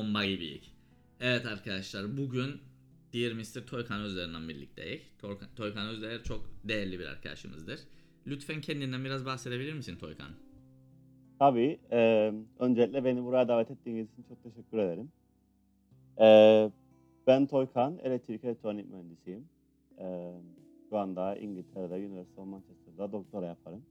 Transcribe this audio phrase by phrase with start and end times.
[0.00, 0.72] bomba gibiyik.
[1.20, 2.50] Evet arkadaşlar bugün
[3.12, 3.66] Dear Mr.
[3.66, 5.00] Toykan Özder'le birlikteyiz.
[5.18, 7.80] Toykan, Toykan Özder çok değerli bir arkadaşımızdır.
[8.26, 10.30] Lütfen kendinden biraz bahsedebilir misin Toykan?
[11.38, 11.80] Tabii.
[11.92, 15.12] E, öncelikle beni buraya davet ettiğiniz için çok teşekkür ederim.
[16.20, 16.26] E,
[17.26, 19.48] ben Toykan, elektrik elektronik mühendisiyim.
[19.98, 20.32] E,
[20.90, 23.82] şu anda İngiltere'de, University of Manchester'da doktora yaparım.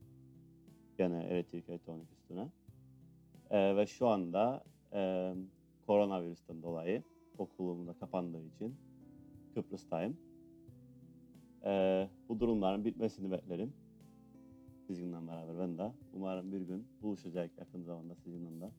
[0.98, 2.48] Gene elektrik elektronik üstüne.
[3.50, 5.32] E, ve şu anda e,
[5.90, 7.02] koronavirüsten dolayı
[7.38, 8.76] okulum da kapandığı için
[9.54, 10.16] Kıbrıs'tayım.
[11.64, 11.70] E,
[12.28, 13.72] bu durumların bitmesini beklerim.
[14.86, 15.92] Sizinle beraber ben de.
[16.12, 18.70] Umarım bir gün buluşacak yakın zamanda sizinle de.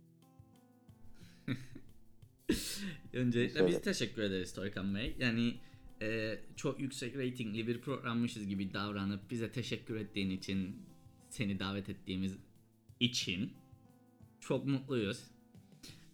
[3.13, 5.15] Öncelikle biz teşekkür ederiz Toykan Bey.
[5.19, 5.53] Yani
[6.01, 10.75] e, çok yüksek reytingli bir programmışız gibi davranıp bize teşekkür ettiğin için
[11.29, 12.37] seni davet ettiğimiz
[12.99, 13.53] için
[14.39, 15.31] çok mutluyuz.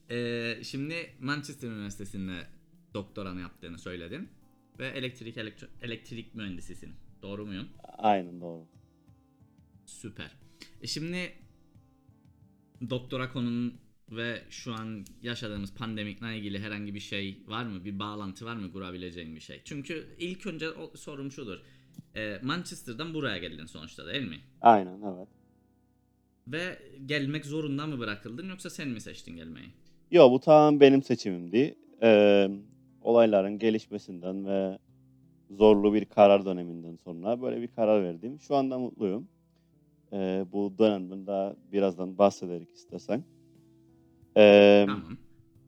[0.10, 2.48] E, şimdi Manchester Üniversitesi'nde
[2.94, 4.30] doktoranı yaptığını söyledin
[4.80, 6.96] ve elektrik elektro- elektrik mühendisisin.
[7.22, 7.68] Doğru muyum?
[7.98, 8.66] Aynen doğru.
[9.86, 10.32] Süper.
[10.82, 11.34] E şimdi
[12.90, 13.74] doktora konunun
[14.12, 17.86] ve şu an yaşadığımız pandemikle ilgili herhangi bir şey var mı?
[17.86, 19.62] Bir bağlantı var mı kurabileceğin bir şey?
[19.66, 21.60] Çünkü ilk önce o, sorum şudur.
[22.16, 24.40] E, Manchester'dan buraya geldin sonuçta değil mi?
[24.62, 25.28] Aynen evet.
[26.48, 29.70] Ve gelmek zorunda mı bırakıldın yoksa sen mi seçtin gelmeyi?
[30.12, 31.76] Yo bu tamamen benim seçimimdi.
[32.04, 32.50] Ee,
[33.02, 34.78] olayların gelişmesinden ve
[35.50, 38.40] zorlu bir karar döneminden sonra böyle bir karar verdim.
[38.40, 39.28] Şu anda mutluyum.
[40.14, 43.24] Ee, bu dönemden daha birazdan bahsederek istersen.
[44.38, 45.18] Ee, Tamam.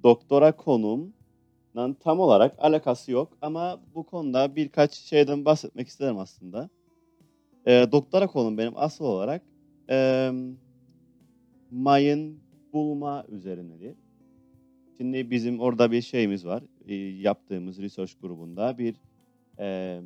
[0.03, 6.69] doktora konumla tam olarak alakası yok ama bu konuda birkaç şeyden bahsetmek isterim aslında.
[7.67, 9.41] Ee, doktora konum benim asıl olarak
[9.89, 10.29] e,
[11.71, 12.39] mayın
[12.73, 13.95] bulma üzerinedir.
[14.99, 16.63] Şimdi bizim orada bir şeyimiz var.
[16.87, 18.95] e, yaptığımız research grubunda bir
[19.59, 20.01] e,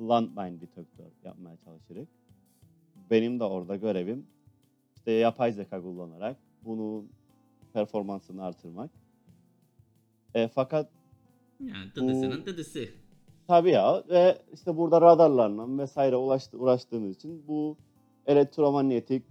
[0.00, 2.08] landmine detektör yapmaya çalışırız.
[3.10, 4.26] Benim de orada görevim
[4.96, 7.08] işte yapay zeka kullanarak bunun
[7.72, 8.90] performansını artırmak.
[10.34, 10.88] E, fakat
[11.60, 12.88] Yani dıdısının dıdısı.
[13.46, 17.76] tabii ya ve işte burada radarlarla vesaire ulaştı, uğraştığımız için bu
[18.26, 19.22] elektromanyetik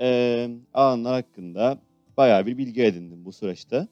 [0.00, 1.78] e, alanlar hakkında
[2.16, 3.88] bayağı bir bilgi edindim bu süreçte.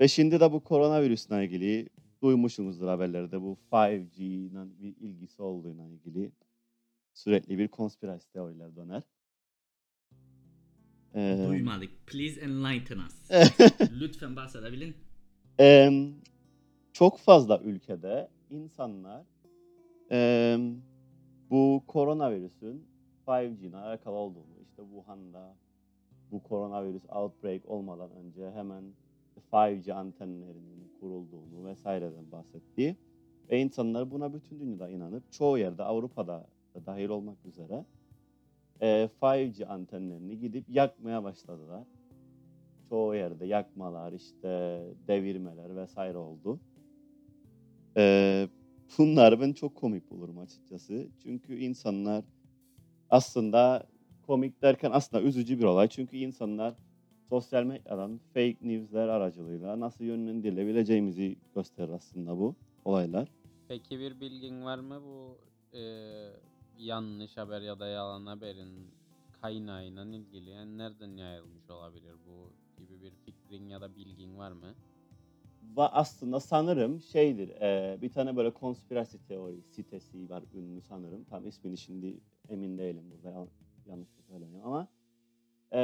[0.00, 1.88] Ve şimdi de bu koronavirüsle ilgili
[2.22, 6.32] duymuşsunuzdur haberlerde bu 5G'nin bir ilgisi olduğuyla ilgili
[7.14, 9.02] sürekli bir konspirasyon teoriler döner.
[11.14, 11.90] Ee, Duymadık.
[12.06, 13.30] Please enlighten us.
[14.00, 14.96] Lütfen bahsedebilin.
[15.58, 16.14] Em,
[16.92, 19.26] çok fazla ülkede insanlar
[20.10, 20.82] em,
[21.50, 22.86] bu koronavirüsün
[23.26, 25.56] 5G ile alakalı olduğunu, işte Wuhan'da
[26.32, 28.84] bu koronavirüs outbreak olmadan önce hemen
[29.52, 32.96] 5G antenlerinin kurulduğunu vesaireden bahsettiği
[33.50, 37.84] ve insanlar buna bütün dünyada inanıp çoğu yerde Avrupa'da da dahil olmak üzere
[38.82, 41.84] e, 5G antenlerini gidip yakmaya başladılar
[42.88, 46.60] çoğu yerde yakmalar, işte devirmeler vesaire oldu.
[47.96, 48.48] Ee,
[48.98, 51.06] bunlar ben çok komik bulurum açıkçası.
[51.22, 52.24] Çünkü insanlar
[53.10, 53.86] aslında
[54.26, 55.88] komik derken aslında üzücü bir olay.
[55.88, 56.74] Çünkü insanlar
[57.28, 62.54] sosyal medyadan fake news'ler aracılığıyla nasıl yönlendirilebileceğimizi gösterir aslında bu
[62.84, 63.28] olaylar.
[63.68, 65.38] Peki bir bilgin var mı bu
[65.78, 65.82] e,
[66.78, 68.86] yanlış haber ya da yalan haberin
[69.40, 70.50] kaynağıyla ilgili?
[70.50, 74.74] Yani nereden yayılmış olabilir bu gibi bir fikrin ya da bilgin var mı?
[75.76, 77.48] Va aslında sanırım şeydir.
[77.48, 81.24] e, bir tane böyle konspirasi teori sitesi var ünlü sanırım.
[81.24, 83.48] Tam ismini şimdi emin değilim burada
[83.86, 84.88] yanlış söylemiyorum ama
[85.74, 85.80] e,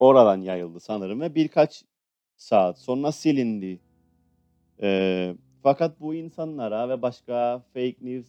[0.00, 1.84] oradan yayıldı sanırım ve birkaç
[2.36, 3.80] saat sonra silindi.
[4.82, 8.26] E, fakat bu insanlara ve başka fake news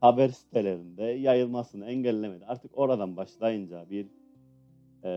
[0.00, 2.46] haber sitelerinde yayılmasını engellemedi.
[2.46, 4.06] Artık oradan başlayınca bir
[5.04, 5.10] e,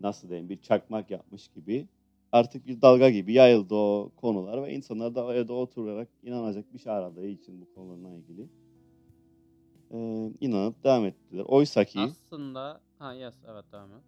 [0.00, 1.88] nasıl diyeyim bir çakmak yapmış gibi
[2.32, 6.92] artık bir dalga gibi yayıldı o konular ve insanlar da evde oturarak inanacak bir şey
[6.92, 8.50] aradığı için bu konularla ilgili
[9.90, 9.98] e,
[10.40, 11.44] inanıp devam ettiler.
[11.48, 14.02] Oysa ki Aslında ha yes evet devam et.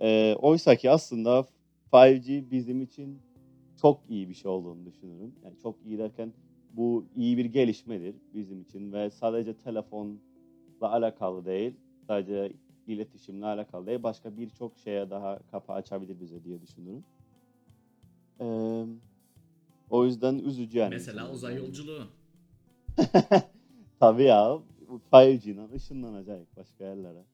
[0.00, 1.48] e, oysa ki aslında
[1.92, 3.18] 5G bizim için
[3.76, 5.32] çok iyi bir şey olduğunu düşünüyorum.
[5.44, 6.32] Yani çok iyi derken
[6.72, 10.18] bu iyi bir gelişmedir bizim için ve sadece telefonla
[10.80, 11.74] alakalı değil,
[12.06, 12.52] sadece
[12.86, 17.04] iletişimle alakalı değil, başka birçok şeye daha kapı açabilir bize diye düşünüyorum.
[18.40, 18.84] Ee,
[19.90, 20.90] o yüzden üzücü yani.
[20.90, 22.06] Mesela uzay yolculuğu.
[24.00, 24.58] Tabii ya.
[25.12, 27.24] 5G'den ışınlanacak başka yerlere.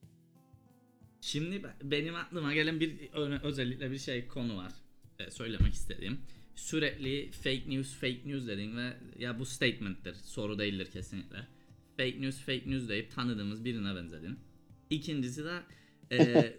[1.21, 3.09] Şimdi be- benim aklıma gelen bir
[3.43, 4.71] özellikle bir şey konu var.
[5.19, 6.19] e, söylemek istediğim.
[6.55, 10.13] Sürekli fake news fake news dedin ve ya bu statement'tir.
[10.13, 11.47] Soru değildir kesinlikle.
[11.97, 14.39] Fake news fake news deyip tanıdığımız birine benzedin.
[14.89, 15.59] İkincisi de
[16.11, 16.53] e,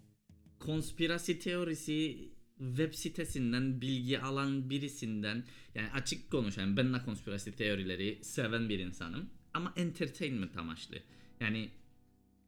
[0.58, 2.28] konspirasi teorisi
[2.58, 9.30] web sitesinden bilgi alan birisinden yani açık konuşan ben de konspirasi teorileri seven bir insanım
[9.54, 10.96] ama entertainment amaçlı.
[11.40, 11.68] Yani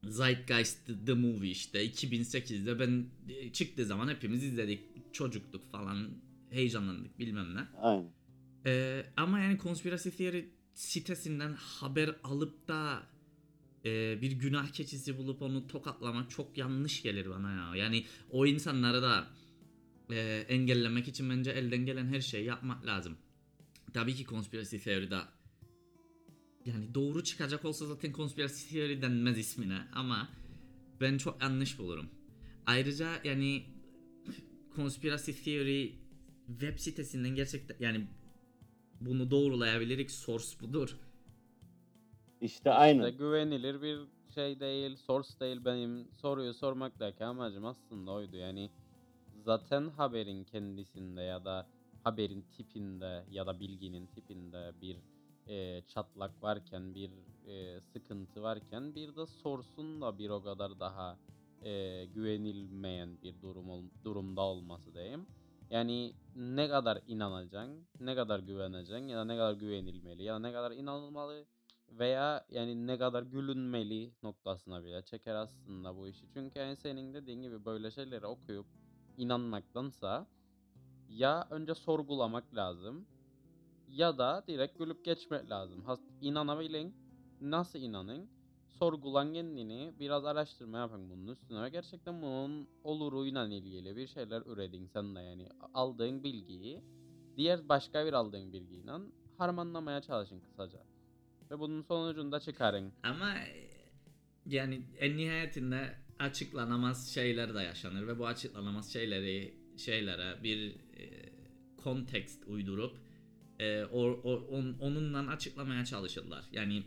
[0.04, 4.80] Zeitgeist The Movie işte 2008'de ben e, çıktığı zaman hepimiz izledik.
[5.12, 6.08] Çocukluk falan
[6.50, 7.66] heyecanlandık bilmem ne.
[7.80, 8.10] Aynen.
[8.66, 13.02] Ee, ama yani konspirasi teori sitesinden haber alıp da
[13.84, 17.76] e, bir günah keçisi bulup onu tokatlamak çok yanlış gelir bana ya.
[17.76, 19.26] Yani o insanları da
[20.10, 23.16] e, engellemek için bence elden gelen her şeyi yapmak lazım.
[23.94, 25.18] Tabii ki konspirasi teori de
[26.66, 30.28] yani doğru çıkacak olsa zaten konspirasi teori denmez ismine ama
[31.00, 32.10] ben çok yanlış bulurum.
[32.66, 33.66] Ayrıca yani
[34.76, 35.98] konspirasi teori
[36.46, 38.06] web sitesinden gerçekten yani
[39.00, 40.96] bunu doğrulayabilirik source budur.
[42.40, 43.04] İşte aynen.
[43.04, 43.98] İşte güvenilir bir
[44.34, 45.64] şey değil, source değil.
[45.64, 48.36] Benim soruyu sormaktaki amacım aslında oydu.
[48.36, 48.70] Yani
[49.44, 51.66] zaten haberin kendisinde ya da
[52.04, 54.96] haberin tipinde ya da bilginin tipinde bir
[55.48, 57.10] e, çatlak varken, bir
[57.46, 61.18] e, sıkıntı varken bir de source'un da bir o kadar daha
[61.62, 65.26] e, güvenilmeyen bir durum durumda olması diyeyim.
[65.70, 70.52] Yani ne kadar inanacaksın, ne kadar güveneceksin ya da ne kadar güvenilmeli ya da ne
[70.52, 71.46] kadar inanılmalı
[71.88, 76.26] veya yani ne kadar gülünmeli noktasına bile çeker aslında bu işi.
[76.34, 78.66] Çünkü yani senin dediğin gibi böyle şeyleri okuyup
[79.16, 80.26] inanmaktansa
[81.08, 83.06] ya önce sorgulamak lazım
[83.88, 85.84] ya da direkt gülüp geçmek lazım.
[85.84, 86.00] Has
[87.40, 88.28] nasıl inanın?
[88.68, 94.86] Sorgulan kendini, biraz araştırma yapın bunun üstüne ve gerçekten bunun oluruyla ilgili bir şeyler üredin
[94.86, 96.82] sen de yani aldığın bilgiyi
[97.36, 98.92] diğer başka bir aldığın bilgiyle
[99.38, 100.78] harmanlamaya çalışın kısaca.
[101.50, 102.92] Ve bunun sonucunda çıkarın.
[103.02, 103.68] Ama e,
[104.46, 111.32] yani en nihayetinde açıklanamaz şeyler de yaşanır ve bu açıklanamaz şeyleri şeylere bir e,
[111.76, 113.05] kontekst uydurup
[113.58, 116.44] e, o, o- on- onunla açıklamaya çalışırlar.
[116.52, 116.82] Yani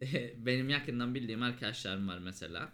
[0.36, 2.72] benim yakından bildiğim arkadaşlarım var mesela.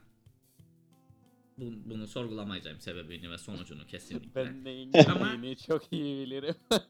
[1.59, 4.31] Bu- bunu sorgulamayacağım sebebini ve sonucunu kesinlikle.
[4.45, 6.55] Ben neyin Ama- çok iyi bilirim.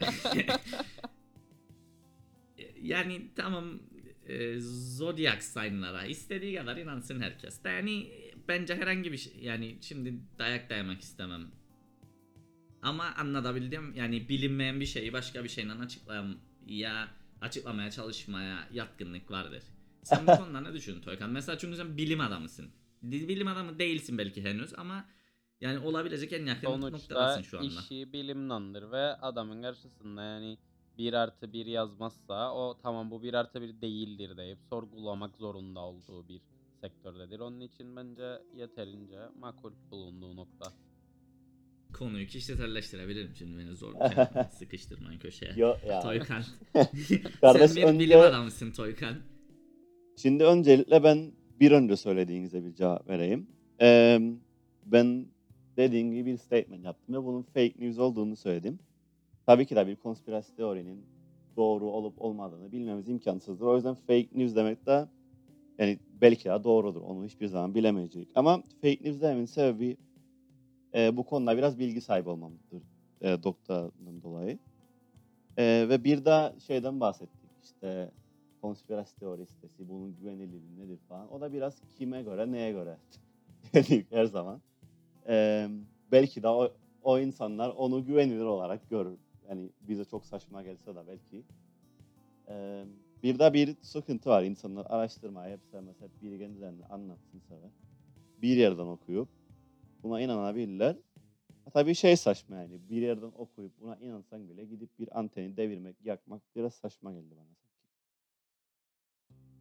[2.82, 3.78] yani tamam
[4.26, 7.64] e, zodiac sign'lara istediği kadar inansın herkes.
[7.64, 8.10] De yani
[8.48, 11.50] bence herhangi bir şey yani şimdi dayak dayamak istemem.
[12.82, 16.36] Ama anlatabildim yani bilinmeyen bir şeyi başka bir şeyle açıklayan
[16.66, 17.08] ya
[17.40, 19.62] açıklamaya çalışmaya yatkınlık vardır.
[20.02, 21.30] Sen bu konuda ne düşünüyorsun Toykan?
[21.30, 22.70] Mesela çünkü sen bilim adamısın.
[23.02, 25.04] Bilim adamı değilsin belki henüz ama
[25.60, 27.68] yani olabilecek en yakın Sonuçta noktadasın şu anda.
[27.68, 30.58] işi bilimdandır ve adamın karşısında yani
[30.98, 36.28] 1 artı 1 yazmazsa o tamam bu 1 artı 1 değildir deyip sorgulamak zorunda olduğu
[36.28, 36.40] bir
[36.80, 37.40] sektördedir.
[37.40, 40.72] Onun için bence yeterince makul bulunduğu nokta.
[41.92, 44.24] Konuyu kişiselleştirebilirim şimdi beni zor şey
[44.58, 45.52] sıkıştırmayın köşeye.
[45.56, 46.00] Yo, ya.
[46.00, 46.42] Toykan.
[47.40, 49.14] Kardeş Sen bir önce- bilim adamısın Toykan.
[50.16, 53.46] Şimdi öncelikle ben bir önce söylediğinize bir cevap vereyim.
[53.80, 54.20] Ee,
[54.86, 55.26] ben
[55.76, 58.78] dediğim gibi bir statement yaptım ve bunun fake news olduğunu söyledim.
[59.46, 61.04] Tabii ki de bir konspirasi teorinin
[61.56, 63.66] doğru olup olmadığını bilmemiz imkansızdır.
[63.66, 65.08] O yüzden fake news demek de
[65.78, 67.00] yani belki de doğrudur.
[67.00, 68.28] Onu hiçbir zaman bilemeyecek.
[68.34, 69.96] Ama fake news dememin sebebi
[70.94, 72.82] e, bu konuda biraz bilgi sahibi olmamdır
[73.20, 74.58] e, doktordan dolayı.
[75.58, 77.50] E, ve bir de şeyden bahsettik.
[77.62, 78.10] İşte
[78.62, 81.32] konspirasi teori sitesi, bunun güvenilirliği nedir falan.
[81.32, 82.96] O da biraz kime göre, neye göre
[83.74, 84.60] dedik her zaman.
[85.28, 85.68] Ee,
[86.12, 89.18] belki de o, o insanlar onu güvenilir olarak görür.
[89.48, 91.42] Yani bize çok saçma gelse de belki.
[92.48, 92.84] Ee,
[93.22, 94.42] bir de bir sıkıntı var.
[94.42, 96.00] İnsanlar araştırmayı hep sevmez.
[96.00, 97.70] Hep bilginin üzerine anlatsın sever.
[98.42, 99.28] Bir yerden okuyup
[100.02, 100.96] buna inanabilirler.
[101.72, 102.88] Tabii şey saçma yani.
[102.90, 107.56] Bir yerden okuyup buna inansan bile gidip bir anteni devirmek, yakmak biraz saçma geldi bana.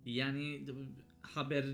[0.05, 0.65] Yani
[1.22, 1.65] haber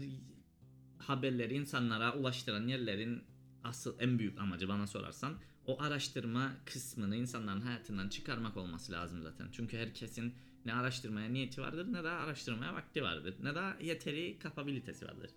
[0.98, 3.24] haberleri insanlara ulaştıran yerlerin
[3.64, 5.34] asıl en büyük amacı bana sorarsan
[5.66, 9.48] o araştırma kısmını insanların hayatından çıkarmak olması lazım zaten.
[9.52, 10.34] Çünkü herkesin
[10.66, 13.36] ne araştırmaya niyeti vardır ne de araştırmaya vakti vardır.
[13.44, 15.32] Ne de yeteri kapabilitesi vardır.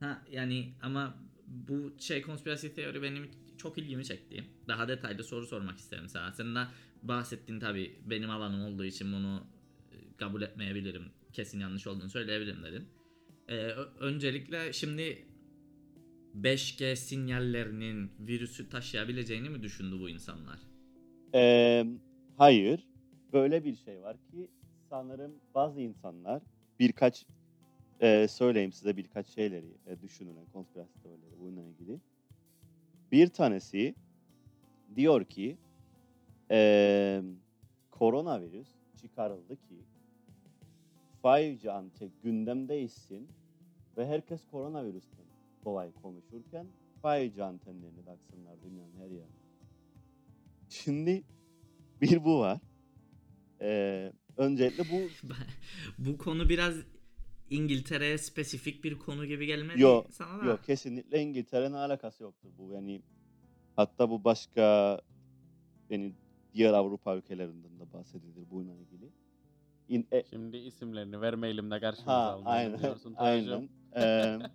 [0.00, 4.44] Ha yani ama bu şey konspirasi teori benim çok ilgimi çekti.
[4.68, 6.32] Daha detaylı soru sormak isterim sana.
[6.32, 6.60] Sen de
[7.02, 9.46] bahsettin tabi benim alanım olduğu için bunu
[9.92, 11.04] e, kabul etmeyebilirim.
[11.32, 12.88] Kesin yanlış olduğunu söyleyebilirim dedin.
[13.48, 13.54] Ee,
[14.00, 15.26] öncelikle şimdi
[16.40, 20.58] 5G sinyallerinin virüsü taşıyabileceğini mi düşündü bu insanlar?
[21.34, 21.86] Ee,
[22.38, 22.88] hayır.
[23.32, 24.50] Böyle bir şey var ki
[24.88, 26.42] sanırım bazı insanlar
[26.78, 27.26] birkaç
[28.00, 32.00] e, söyleyeyim size birkaç şeyleri e, düşünün konspirasyon teorileri bununla ilgili.
[33.12, 33.94] Bir tanesi
[34.96, 35.56] diyor ki
[36.50, 37.22] e,
[37.90, 38.68] koronavirüs
[39.00, 39.76] çıkarıldı ki
[41.24, 43.28] 5G antek gündemdeysin
[43.96, 45.26] ve herkes koronavirüsten
[45.64, 46.66] dolayı konuşurken
[47.04, 49.36] 5G antenlerini taksınlar dünyanın her yerine.
[50.68, 51.22] Şimdi
[52.00, 52.60] bir bu var.
[53.60, 55.08] Ee, öncelikle bu
[55.98, 56.74] bu konu biraz
[57.50, 60.46] İngiltere'ye spesifik bir konu gibi gelmedi Yo, sana da.
[60.46, 62.72] yok kesinlikle İngiltere'nin alakası yoktur bu.
[62.72, 63.02] Yani
[63.76, 65.00] hatta bu başka
[65.90, 66.12] yani
[66.54, 69.10] diğer Avrupa ülkelerinden de bahsedilir bununla ilgili.
[69.88, 72.80] İn, e, Şimdi isimlerini vermeyelim de karşımıza ha almayalım
[73.14, 73.68] aynen aynen.
[73.96, 74.38] Ee,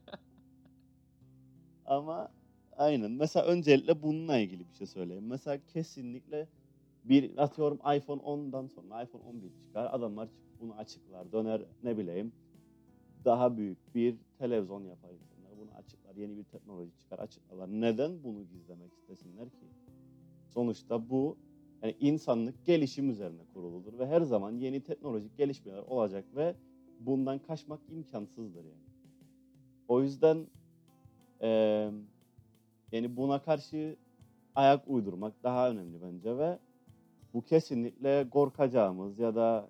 [1.86, 2.30] ama
[2.78, 3.12] aynen.
[3.12, 5.28] Mesela öncelikle bununla ilgili bir şey söyleyeyim.
[5.28, 6.48] Mesela kesinlikle
[7.04, 9.90] bir atıyorum iPhone 10'dan sonra iPhone 11 çıkar.
[9.94, 10.30] Adamlar
[10.60, 11.32] bunu açıklar.
[11.32, 12.34] Döner ne bileyim
[13.26, 15.58] daha büyük bir televizyon yapar insanlar.
[15.58, 16.16] Bunu açıklar.
[16.16, 17.68] Yeni bir teknoloji çıkar açıklarlar.
[17.68, 19.66] Neden bunu gizlemek istesinler ki?
[20.50, 21.38] Sonuçta bu
[21.84, 26.56] yani insanlık gelişim üzerine kuruludur ve her zaman yeni teknolojik gelişmeler olacak ve
[27.00, 28.92] bundan kaçmak imkansızdır yani.
[29.88, 30.48] O yüzden
[31.42, 31.92] eee,
[32.92, 33.96] yani buna karşı
[34.56, 36.60] ayak uydurmak daha önemli bence ve
[37.34, 39.70] bu kesinlikle korkacağımız ya da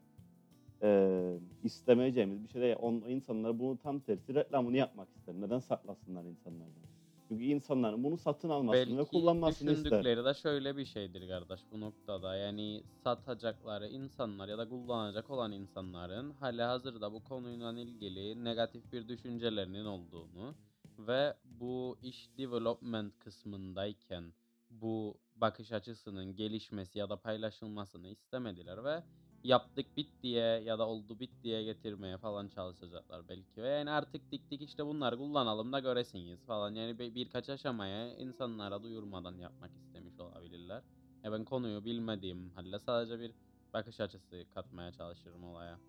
[0.83, 2.75] eee istemeyeceğimiz bir şey değil.
[2.79, 5.35] On, insanlar bunu tam tersi reklamını yapmak ister.
[5.35, 6.81] Neden saklasınlar insanlardan?
[7.27, 9.91] Çünkü insanların bunu satın almasını ve Belki kullanmasını ister.
[9.91, 12.35] düşündükleri de şöyle bir şeydir kardeş bu noktada.
[12.35, 19.07] Yani satacakları insanlar ya da kullanacak olan insanların hali hazırda bu konuyla ilgili negatif bir
[19.07, 20.55] düşüncelerinin olduğunu
[20.99, 24.33] ve bu iş development kısmındayken
[24.69, 29.03] bu bakış açısının gelişmesi ya da paylaşılmasını istemediler ve
[29.43, 33.63] yaptık bit diye ya da oldu bit diye getirmeye falan çalışacaklar belki.
[33.63, 36.75] Ve yani artık diktik işte bunları kullanalım da göresiniz falan.
[36.75, 40.83] Yani bir, birkaç aşamaya insanlara duyurmadan yapmak istemiş olabilirler.
[41.23, 43.35] Ya ben konuyu bilmediğim halde sadece bir
[43.73, 45.81] bakış açısı katmaya çalışırım olaya.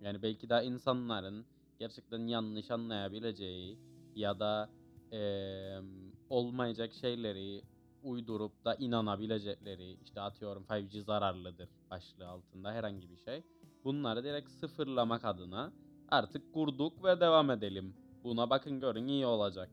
[0.00, 1.46] Yani belki de insanların
[1.78, 3.78] gerçekten yanlış anlayabileceği
[4.14, 4.72] ya da
[5.12, 5.80] eee,
[6.28, 7.62] olmayacak şeyleri
[8.06, 13.42] uydurup da inanabilecekleri işte atıyorum 5G zararlıdır başlığı altında herhangi bir şey.
[13.84, 15.72] Bunları direkt sıfırlamak adına
[16.08, 17.94] artık kurduk ve devam edelim.
[18.24, 19.70] Buna bakın görün iyi olacak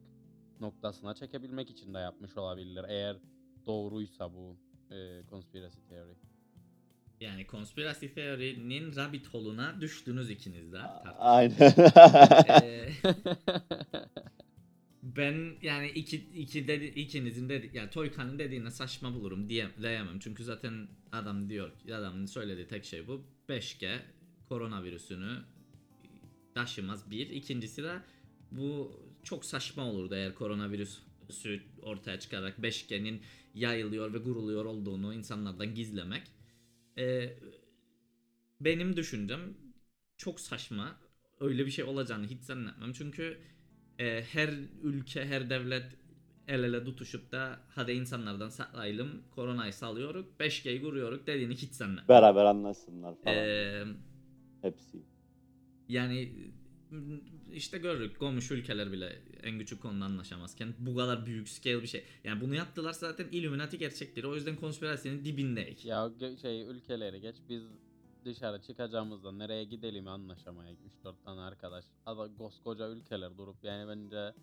[0.59, 3.17] noktasına çekebilmek için de yapmış olabilir eğer
[3.65, 4.57] doğruysa bu
[4.91, 6.15] e, conspiracy theory.
[7.19, 10.79] Yani konspirasi teorinin rabbit hole'una düştünüz ikiniz de.
[11.19, 11.55] Aynen.
[12.63, 12.89] Ee,
[15.03, 20.19] ben yani iki, iki dedi, ikinizin dedi, yani Toyka'nın dediğine saçma bulurum diye, diyemem.
[20.19, 23.25] Çünkü zaten adam diyor ki adamın söylediği tek şey bu.
[23.49, 23.99] 5G
[24.49, 25.39] koronavirüsünü
[26.53, 27.29] taşımaz bir.
[27.29, 28.01] İkincisi de
[28.51, 33.21] bu çok saçma olurdu eğer koronavirüsü ortaya çıkarak 5G'nin
[33.53, 36.23] yayılıyor ve kuruluyor olduğunu insanlardan gizlemek.
[36.97, 37.37] Ee,
[38.61, 39.39] benim düşüncem
[40.17, 40.97] çok saçma.
[41.39, 42.93] Öyle bir şey olacağını hiç zannetmem.
[42.93, 43.37] Çünkü
[44.03, 44.49] e, her
[44.83, 45.85] ülke, her devlet
[46.47, 52.07] el ele tutuşup da hadi insanlardan saklayalım, koronayı salıyoruz, 5G'yi kuruyoruz dediğini hiç zannetmem.
[52.07, 53.37] Beraber anlasınlar falan.
[53.37, 53.83] Ee,
[54.61, 54.97] Hepsi.
[55.89, 56.31] yani
[57.53, 62.03] işte gördük komşu ülkeler bile en küçük konuda anlaşamazken bu kadar büyük scale bir şey.
[62.23, 64.27] Yani bunu yaptılar zaten Illuminati gerçekleri.
[64.27, 65.85] O yüzden konspirasinin dibindeyiz.
[65.85, 67.63] Ya şey ülkeleri geç biz
[68.25, 71.85] dışarı çıkacağımızda nereye gidelim anlaşamaya 3-4 tane arkadaş.
[72.05, 74.33] Ada koskoca ülkeler durup yani bence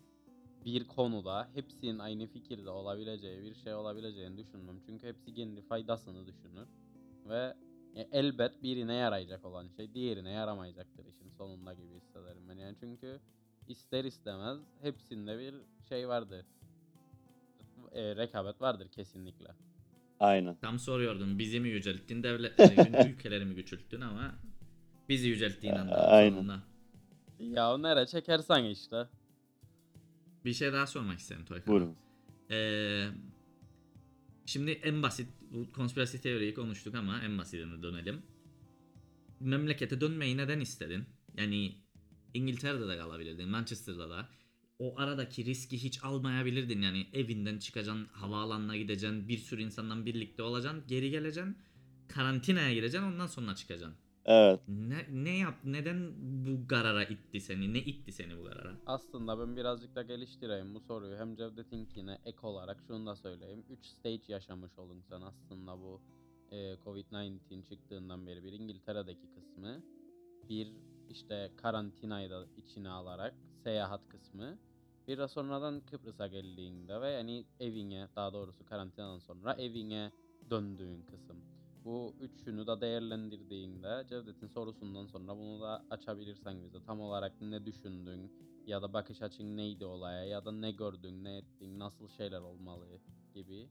[0.65, 4.79] bir konuda hepsinin aynı fikirde olabileceği bir şey olabileceğini düşünmem.
[4.85, 6.67] Çünkü hepsi kendi faydasını düşünür.
[7.25, 7.53] Ve
[7.95, 12.57] e, elbet birine yarayacak olan şey diğerine yaramayacaktır işin sonunda gibi hissederim ben.
[12.57, 13.19] Yani çünkü
[13.67, 15.55] ister istemez hepsinde bir
[15.89, 16.45] şey vardır.
[17.91, 19.47] E, rekabet vardır kesinlikle.
[20.21, 20.55] Aynen.
[20.61, 24.35] Tam soruyordum bizi mi yücelttin devletleri mi ülkeleri mi küçülttün ama
[25.09, 26.35] bizi yücelttiğin anda Aynen.
[26.35, 26.63] sonunda.
[27.39, 29.07] Ya nereye çekersen işte.
[30.45, 31.73] Bir şey daha sormak isterim Toykan.
[31.73, 31.95] Buyurun.
[32.51, 33.07] Ee,
[34.45, 38.21] şimdi en basit bu konspirasi teoriyi konuştuk ama en basitine dönelim.
[39.39, 41.03] Memlekete dönmeyi neden istedin?
[41.37, 41.75] Yani
[42.33, 44.29] İngiltere'de de kalabilirdin, Manchester'da da.
[44.81, 46.81] O aradaki riski hiç almayabilirdin.
[46.81, 51.57] Yani evinden çıkacaksın, havaalanına gideceksin, bir sürü insandan birlikte olacaksın, geri geleceksin,
[52.07, 53.97] karantinaya gireceksin, ondan sonra çıkacaksın.
[54.25, 54.59] Evet.
[54.67, 56.13] Ne, ne yap neden
[56.45, 57.73] bu karara itti seni?
[57.73, 58.73] Ne itti seni bu karara?
[58.85, 61.17] Aslında ben birazcık da geliştireyim bu soruyu.
[61.17, 63.63] Hem Cevdet'inkine ek olarak şunu da söyleyeyim.
[63.69, 66.01] 3 stage yaşamış olun sen aslında bu
[66.51, 68.43] e, Covid-19 çıktığından beri.
[68.43, 69.83] Bir İngiltere'deki kısmı.
[70.49, 70.71] Bir
[71.09, 73.33] işte karantinayı da içine alarak
[73.63, 74.57] seyahat kısmı.
[75.11, 80.11] Bir de sonradan Kıbrıs'a geldiğinde ve yani evine daha doğrusu karantinadan sonra evine
[80.49, 81.37] döndüğün kısım.
[81.85, 86.83] Bu üçünü de değerlendirdiğinde Cevdet'in sorusundan sonra bunu da açabilirsen bize.
[86.85, 88.31] Tam olarak ne düşündün
[88.67, 92.85] ya da bakış açın neydi olaya ya da ne gördün, ne ettin, nasıl şeyler olmalı
[93.33, 93.69] gibi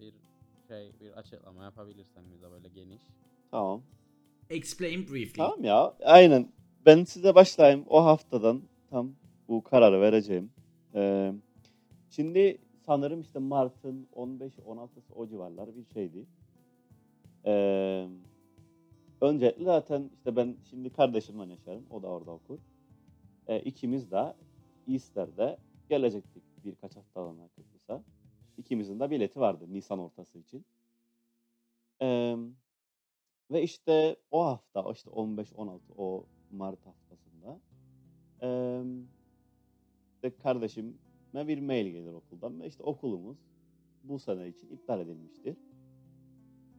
[0.00, 0.14] bir
[0.68, 3.02] şey, bir açıklama yapabilirsen bize böyle geniş.
[3.50, 3.82] Tamam.
[4.50, 5.36] Explain briefly.
[5.36, 5.94] Tamam ya.
[6.04, 6.52] Aynen.
[6.86, 7.84] Ben size başlayayım.
[7.88, 9.14] O haftadan tam
[9.50, 10.50] bu kararı vereceğim.
[10.94, 11.32] Ee,
[12.10, 16.26] şimdi sanırım işte Mart'ın 15-16'sı o civarlar bir şeydi.
[17.46, 18.06] Ee,
[19.20, 21.86] öncelikle zaten işte ben şimdi kardeşimle yaşarım.
[21.90, 22.58] O da orada okur.
[23.46, 24.34] Ee, ikimiz de
[24.88, 28.02] Easter'de gelecektik birkaç haftalığına Kıbrıs'a.
[28.58, 30.64] İkimizin de bileti vardı Nisan ortası için.
[32.02, 32.36] Ee,
[33.50, 37.60] ve işte o hafta, işte 15-16 o Mart haftasında
[38.42, 38.84] eee
[40.20, 40.92] işte kardeşime
[41.34, 43.38] bir mail gelir okuldan ve işte okulumuz
[44.04, 45.56] bu sene için iptal edilmiştir.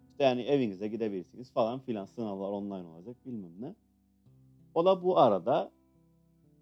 [0.10, 3.76] İşte yani evinize gidebilirsiniz falan filan sınavlar online olacak bilmem ne.
[4.74, 5.72] O da bu arada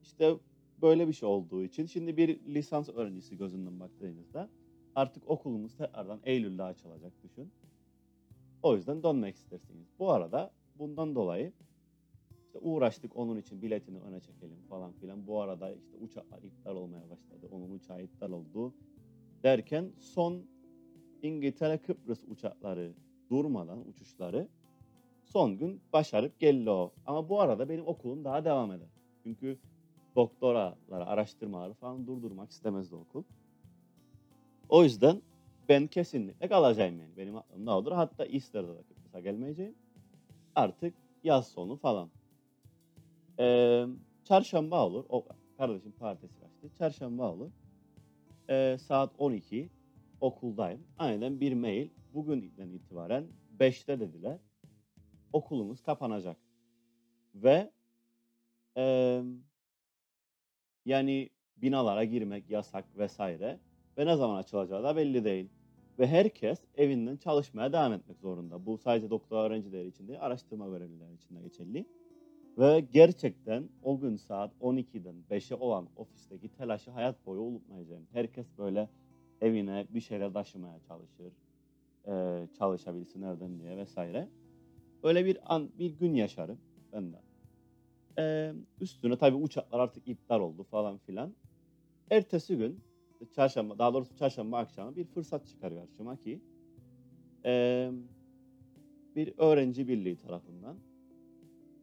[0.02, 0.36] işte
[0.82, 4.50] böyle bir şey olduğu için şimdi bir lisans öğrencisi gözünden baktığınızda
[4.96, 7.52] artık okulumuz tekrardan Eylül'de açılacak düşün.
[8.64, 9.88] O yüzden dönmek istersiniz.
[10.00, 11.54] Bu arada bundan dolayı
[12.50, 15.28] işte uğraştık onun için biletini öne çekelim falan filan.
[15.28, 17.48] Bu arada işte uçaklar iptal olmaya başladı.
[17.52, 18.74] Onun uçağı iptal oldu.
[19.44, 20.44] Derken son
[21.22, 22.94] İngiltere Kıbrıs uçakları
[23.32, 24.48] durmadan uçuşları
[25.24, 26.92] son gün başarıp geldi o.
[27.06, 28.90] Ama bu arada benim okulum daha devam eder.
[29.24, 29.58] Çünkü
[30.16, 33.24] doktoraları, araştırmaları falan durdurmak istemezdi okul.
[34.70, 35.22] O yüzden
[35.70, 37.18] ben kesinlikle kalacağım yani.
[37.18, 37.92] Benim aklımda odur.
[37.92, 39.76] Hatta Easter'da da Kıbrıs'a gelmeyeceğim.
[40.56, 42.10] Artık yaz sonu falan.
[43.40, 43.86] Ee,
[44.24, 45.06] çarşamba olur.
[45.10, 45.26] O
[45.58, 46.78] kardeşim partisi kaçtı.
[46.78, 47.52] Çarşamba olur.
[48.50, 49.70] Ee, saat 12
[50.22, 50.82] okuldayım.
[50.98, 51.90] Aynen bir mail.
[52.14, 53.28] Bugünden itibaren
[53.60, 54.38] 5'te dediler.
[55.34, 56.38] Okulumuz kapanacak.
[57.36, 57.72] Ve
[58.78, 59.22] ee,
[60.86, 63.60] yani binalara girmek yasak vesaire.
[63.98, 65.50] Ve ne zaman açılacağı da belli değil.
[66.00, 68.66] Ve herkes evinden çalışmaya devam etmek zorunda.
[68.66, 71.86] Bu sadece doktor öğrencileri için değil, araştırma görevlileri için de geçerli.
[72.60, 78.08] Ve gerçekten o gün saat 12'den 5'e olan ofisteki telaşı hayat boyu unutmayacağım.
[78.12, 78.90] Herkes böyle
[79.42, 81.34] evine bir şeyler taşımaya çalışır.
[82.08, 84.30] Ee, çalışabilsin nereden diye vesaire.
[85.04, 86.62] Öyle bir an, bir gün yaşarım
[86.94, 87.18] ben de.
[88.20, 91.36] Ee, üstüne tabii uçaklar artık iptal oldu falan filan.
[92.12, 92.84] Ertesi gün
[93.32, 96.42] çarşamba daha doğrusu çarşamba akşamı bir fırsat çıkarıyor karşıma ki
[97.44, 97.92] eee,
[99.16, 100.82] bir öğrenci birliği tarafından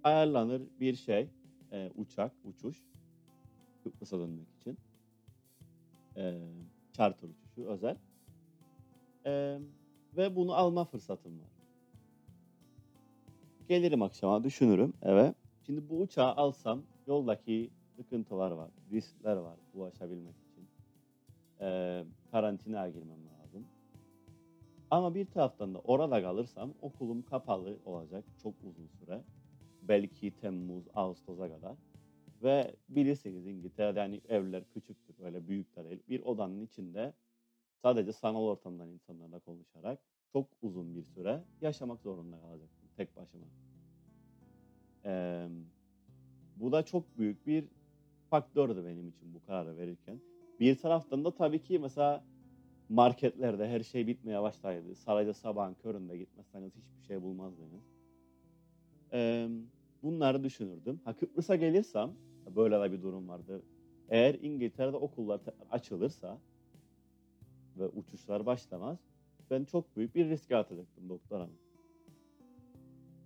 [0.07, 1.31] ayarlanır bir şey
[1.73, 2.87] eee, uçak uçuş
[3.83, 4.79] Kıbrıs'a dönmek için
[6.17, 7.99] eee charter uçuşu özel
[9.27, 9.61] Eee,
[10.13, 11.51] ve bunu alma fırsatım var.
[13.69, 15.35] Gelirim akşama düşünürüm eve.
[15.63, 20.71] Şimdi bu uçağı alsam yoldaki sıkıntılar var, riskler var ulaşabilmek için
[21.61, 23.71] e, karantinaya girmem lazım.
[24.91, 28.86] Ama bir taraftan da orada kalırsam okulum kapalı olacak çok uzun.
[29.89, 31.77] Belki Temmuz, Ağustos'a kadar.
[32.43, 36.03] Ve bilirsiniz İngiltere'de yani evler küçüktür, öyle büyük de değil.
[36.09, 37.13] Bir odanın içinde
[37.83, 39.99] sadece sanal ortamdan insanlarla konuşarak
[40.33, 43.47] çok uzun bir süre yaşamak zorunda kalacaktım tek başıma.
[45.05, 45.49] Ee,
[46.57, 47.65] bu da çok büyük bir
[48.31, 50.21] faktördü benim için bu kararı verirken.
[50.61, 52.25] Bir taraftan da tabii ki mesela
[52.89, 54.95] marketlerde her şey bitmeye başlaydı.
[54.95, 57.83] Sarayda sabahın köründe gitmezseniz hiçbir şey bulmazdınız.
[59.13, 59.49] Ee,
[60.03, 61.01] bunları düşünürdüm.
[61.05, 62.11] Ha Kıbrıs'a gelirsem,
[62.57, 63.63] böyle de bir durum vardı.
[64.09, 66.39] Eğer İngiltere'de okullar açılırsa
[67.77, 68.99] ve uçuşlar başlamaz,
[69.51, 71.59] ben çok büyük bir riske atacaktım doktor hanım.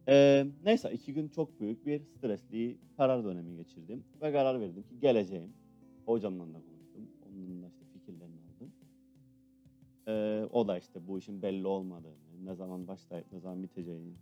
[0.09, 5.01] Ee, neyse iki gün çok büyük bir stresli karar dönemi geçirdim ve karar verdim ki
[5.01, 5.53] geleceğim.
[6.07, 7.09] Hocamla da konuştum.
[7.29, 8.73] Onun da işte fikirlerini aldım.
[10.09, 14.13] Ee, o da işte bu işin belli olmadığını, ne zaman başlayıp ne zaman biteceğini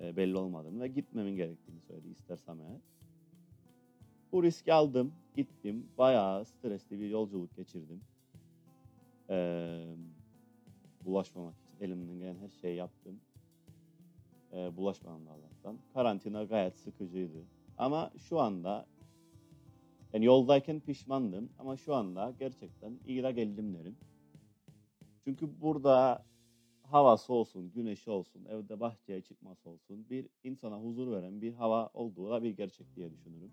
[0.00, 2.80] e, belli olmadığını ve gitmemin gerektiğini söyledi istersem eğer.
[4.32, 5.86] Bu riski aldım, gittim.
[5.98, 8.00] Bayağı stresli bir yolculuk geçirdim.
[9.30, 9.84] Ee,
[11.04, 13.20] bulaşmamak için elimden gelen her şeyi yaptım.
[14.52, 15.78] Ee, bulaşmadım da Allah'tan.
[15.94, 17.44] Karantina gayet sıkıcıydı.
[17.78, 18.86] Ama şu anda
[20.12, 23.96] yani yoldayken pişmandım ama şu anda gerçekten İra geldim derim.
[25.24, 26.24] Çünkü burada
[26.90, 32.30] havası olsun, güneşi olsun, evde bahçeye çıkması olsun bir insana huzur veren bir hava olduğu
[32.30, 33.52] da bir gerçek diye düşünürüm.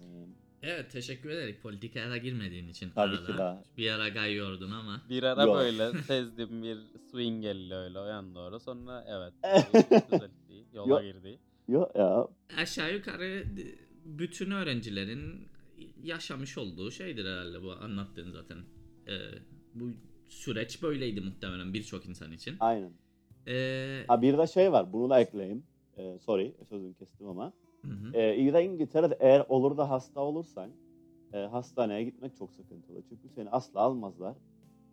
[0.00, 0.26] Ee,
[0.62, 2.90] Evet teşekkür ederim politikaya da girmediğin için.
[2.90, 3.26] Tabii arada.
[3.32, 3.62] ki daha.
[3.76, 5.02] Bir ara gayıyordun ama.
[5.08, 5.56] Bir ara Yok.
[5.56, 6.78] böyle sezdim bir
[7.10, 8.60] swing geldi öyle o yan doğru.
[8.60, 9.32] Sonra evet
[10.12, 10.64] düzeltti.
[10.72, 11.02] Yola Yok.
[11.02, 11.38] girdi.
[11.68, 13.44] Yok ya Aşağı yukarı
[14.04, 15.48] bütün öğrencilerin
[16.02, 18.58] yaşamış olduğu şeydir herhalde bu anlattığın zaten.
[19.08, 19.18] Ee,
[19.74, 19.90] bu
[20.28, 22.56] süreç böyleydi muhtemelen birçok insan için.
[22.60, 22.92] aynen.
[23.48, 25.64] Ee, Ha bir de şey var bunu da ekleyeyim.
[25.96, 27.52] Ee, sorry sözünü kestim ama.
[27.84, 28.12] hı hı.
[28.14, 30.70] Ee, İngiltere'de eğer olur da hasta olursan
[31.32, 33.02] e, hastaneye gitmek çok sıkıntılı.
[33.08, 34.36] Çünkü seni asla almazlar.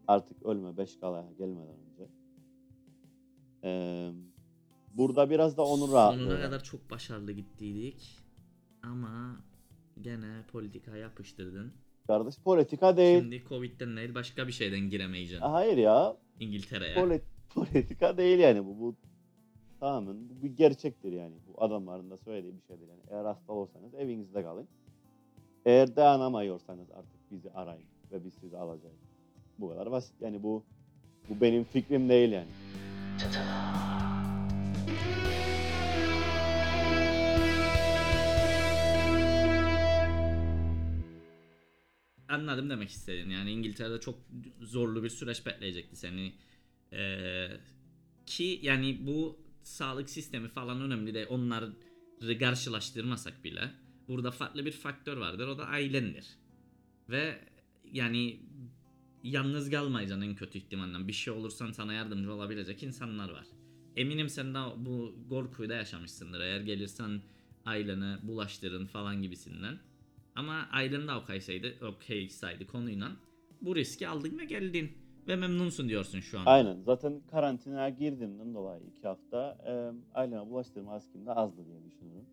[0.07, 2.09] Artık ölme beş kalaya gelmeden önce.
[3.63, 4.11] Ee,
[4.93, 6.19] burada biraz da onun rahatlığı.
[6.23, 8.19] Sonuna kadar çok başarılı gittiydik.
[8.83, 9.41] Ama
[10.01, 11.73] gene politika yapıştırdın.
[12.07, 13.19] Kardeş politika değil.
[13.19, 16.15] Şimdi Covid'den değil başka bir şeyden giremeyeceksin Hayır ya.
[16.39, 16.95] İngiltere'ye.
[16.95, 18.79] Poli- politika değil yani bu.
[18.79, 18.95] Bu
[19.79, 21.33] tamamen bu bir gerçektir yani.
[21.47, 23.01] Bu adamların da söylediği bir şeydir yani.
[23.11, 24.67] Eğer hasta olursanız evinizde kalın.
[25.65, 28.95] Eğer dayanamıyorsanız artık bizi arayın ve biz sizi alacağız.
[29.59, 30.21] Bu kadar basit.
[30.21, 30.63] Yani bu
[31.29, 32.47] bu benim fikrim değil yani.
[42.35, 43.29] Anladım demek istedin.
[43.29, 44.19] Yani İngiltere'de çok
[44.61, 46.33] zorlu bir süreç bekleyecekti seni.
[46.93, 47.47] Ee,
[48.25, 51.73] ki yani bu sağlık sistemi falan önemli de onları
[52.39, 53.71] karşılaştırmasak bile
[54.07, 55.47] burada farklı bir faktör vardır.
[55.47, 56.25] O da ailendir.
[57.09, 57.39] Ve
[57.91, 58.39] yani
[59.23, 61.07] yalnız kalmayacaksın en kötü ihtimalle.
[61.07, 63.45] Bir şey olursan sana yardımcı olabilecek insanlar var.
[63.95, 66.39] Eminim sen de bu korkuyu da yaşamışsındır.
[66.39, 67.21] Eğer gelirsen
[67.65, 69.79] ailene bulaştırın falan gibisinden.
[70.35, 73.11] Ama ailen de okaysaydı, okaysaydı konuyla
[73.61, 74.91] bu riski aldın ve geldin.
[75.27, 76.45] Ve memnunsun diyorsun şu an.
[76.45, 76.81] Aynen.
[76.85, 79.73] Zaten karantinaya girdiğimden dolayı iki hafta e,
[80.17, 82.25] aileme bulaştırma riskim de azdı diye düşünüyorum.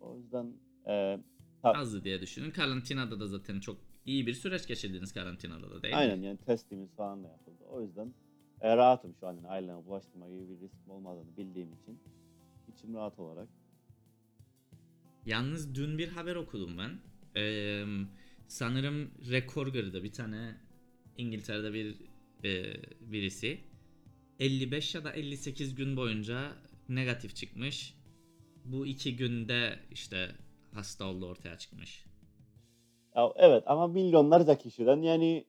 [0.00, 0.52] O yüzden
[0.86, 1.18] e,
[1.62, 2.50] ta- Azdı diye düşünün.
[2.50, 3.76] Karantinada da zaten çok
[4.06, 5.98] iyi bir süreç geçirdiniz karantinada da değil mi?
[5.98, 7.64] aynen yani testimiz falan da yapıldı.
[7.70, 8.14] O yüzden
[8.60, 12.00] e, rahatım şu an yani aileme bulaştırma gibi bir riskim olmadığını bildiğim için
[12.74, 13.48] içim rahat olarak.
[15.26, 16.90] Yalnız dün bir haber okudum ben.
[17.40, 17.84] Ee,
[18.48, 20.56] sanırım rekor kırdı bir tane
[21.16, 21.96] İngiltere'de bir
[22.44, 23.60] e, birisi.
[24.38, 26.52] 55 ya da 58 gün boyunca
[26.88, 27.94] negatif çıkmış.
[28.64, 30.30] Bu iki günde işte
[30.74, 32.04] hasta oldu ortaya çıkmış.
[33.16, 35.46] Ya, evet ama milyonlarca kişiden yani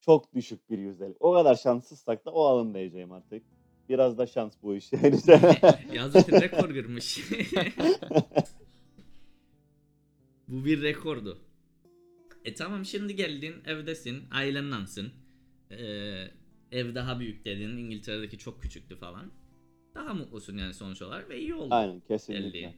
[0.00, 1.16] çok düşük bir yüzdelik.
[1.20, 3.51] O kadar şanssızsak da o alın diyeceğim artık.
[3.88, 4.92] Biraz da şans bu iş.
[4.92, 5.16] Yani.
[5.94, 7.20] ya zaten rekor kırmış.
[10.48, 11.38] Bu bir rekordu.
[12.44, 15.12] E tamam şimdi geldin evdesin ailenlansın.
[15.70, 16.24] Ee,
[16.72, 19.30] ev daha büyük dedin İngiltere'deki çok küçüktü falan.
[19.94, 21.74] Daha mutlusun yani sonuç olarak ve iyi oldu.
[21.74, 22.52] Aynen kesinlikle.
[22.52, 22.74] Belli.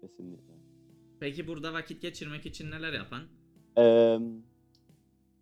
[0.00, 0.54] Kesinlikle.
[1.20, 3.22] Peki burada vakit geçirmek için neler yapan?
[3.78, 4.18] Ee,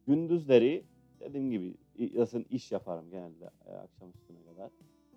[0.06, 0.84] gündüzleri
[1.20, 1.74] dediğim gibi
[2.14, 4.70] zaten iş yaparım genelde e, akşam üstüne kadar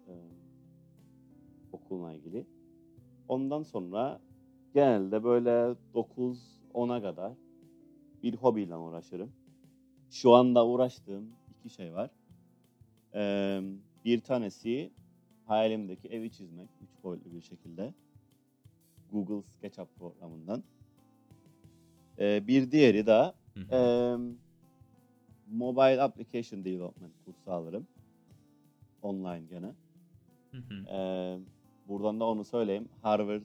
[0.08, 0.14] e,
[1.72, 2.46] okulla ilgili.
[3.28, 4.20] Ondan sonra
[4.74, 7.34] genelde böyle 9-10'a kadar
[8.24, 9.32] bir hobiyle uğraşırım.
[10.10, 12.10] Şu anda uğraştığım iki şey var.
[13.16, 13.62] Ee,
[14.06, 14.92] bir tanesi
[15.46, 17.94] hayalimdeki evi çizmek üç boyutlu bir şekilde.
[19.12, 20.64] Google SketchUp programından.
[22.20, 23.34] Ee, bir diğeri de.
[23.72, 24.18] Eee,
[25.52, 27.88] mobile application development kursu alırım.
[29.02, 29.76] Online gene.
[30.54, 30.88] Hı hı.
[30.88, 31.40] Eee,
[31.86, 32.90] buradan da onu söyleyeyim.
[33.02, 33.44] Harvard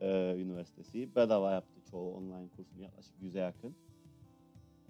[0.00, 3.76] eee, Üniversitesi bedava yaptı çoğu online kursunu yaklaşık 100'e yakın.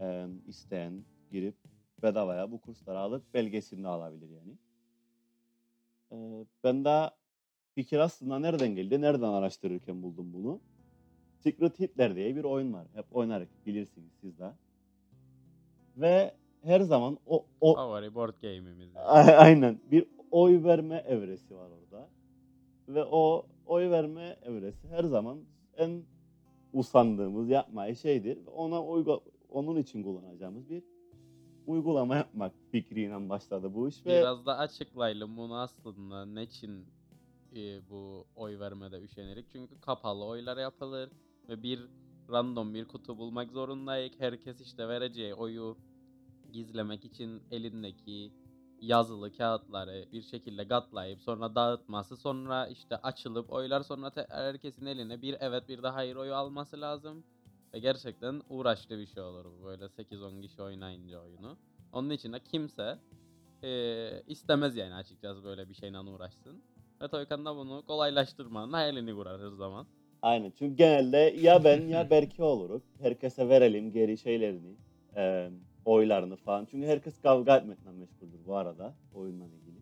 [0.00, 1.58] Eee isteyen girip
[2.02, 4.58] bedavaya bu kursları alıp belgesini de alabilir yani.
[6.12, 7.10] Eee, ben de
[7.74, 9.00] fikir aslında nereden geldi?
[9.00, 10.62] Nereden araştırırken buldum bunu?
[11.38, 12.88] Secret Hitler diye bir oyun var.
[12.94, 14.54] Hep oynarız bilirsiniz siz de.
[15.96, 18.96] Ve her zaman o, o Favori board game'imiz.
[18.96, 19.00] A-
[19.38, 22.10] aynen bir oy verme evresi var orada.
[22.88, 25.44] Ve o oy verme evresi her zaman
[25.76, 26.02] en
[26.72, 28.38] usandığımız yapmayı şeydir.
[28.46, 30.82] Ona uygu onun için kullanacağımız bir
[31.66, 36.86] uygulama yapmak fikriyle başladı bu iş ve Biraz da açıklayalım bunu aslında ne için
[37.56, 39.50] e, bu oy vermede üşenirik.
[39.52, 41.10] Çünkü kapalı oylar yapılır
[41.48, 41.80] ve bir
[42.30, 44.12] random bir kutu bulmak zorundayız.
[44.18, 45.76] Herkes işte vereceği oyu
[46.52, 48.32] gizlemek için elindeki
[48.80, 55.36] yazılı kağıtları bir şekilde katlayıp sonra dağıtması sonra işte açılıp oylar sonra herkesin eline bir
[55.40, 57.24] evet bir de hayır oyu alması lazım.
[57.74, 61.56] Ve gerçekten uğraşlı bir şey olur bu böyle 8-10 kişi oynayınca oyunu.
[61.92, 62.98] Onun için de kimse
[63.62, 66.62] eee, istemez yani açıkçası böyle bir şeyle uğraşsın.
[67.02, 69.86] Ve Toykan da bunu kolaylaştırmanın hayalini kurar her zaman.
[70.22, 70.52] Aynen.
[70.58, 72.82] Çünkü genelde ya ben ya Berke oluruz.
[73.00, 74.76] Herkese verelim geri şeylerini,
[75.16, 75.50] e,
[75.84, 76.66] oylarını falan.
[76.70, 79.78] Çünkü herkes kavga etmekle meşguldür bu arada oyunla ilgili.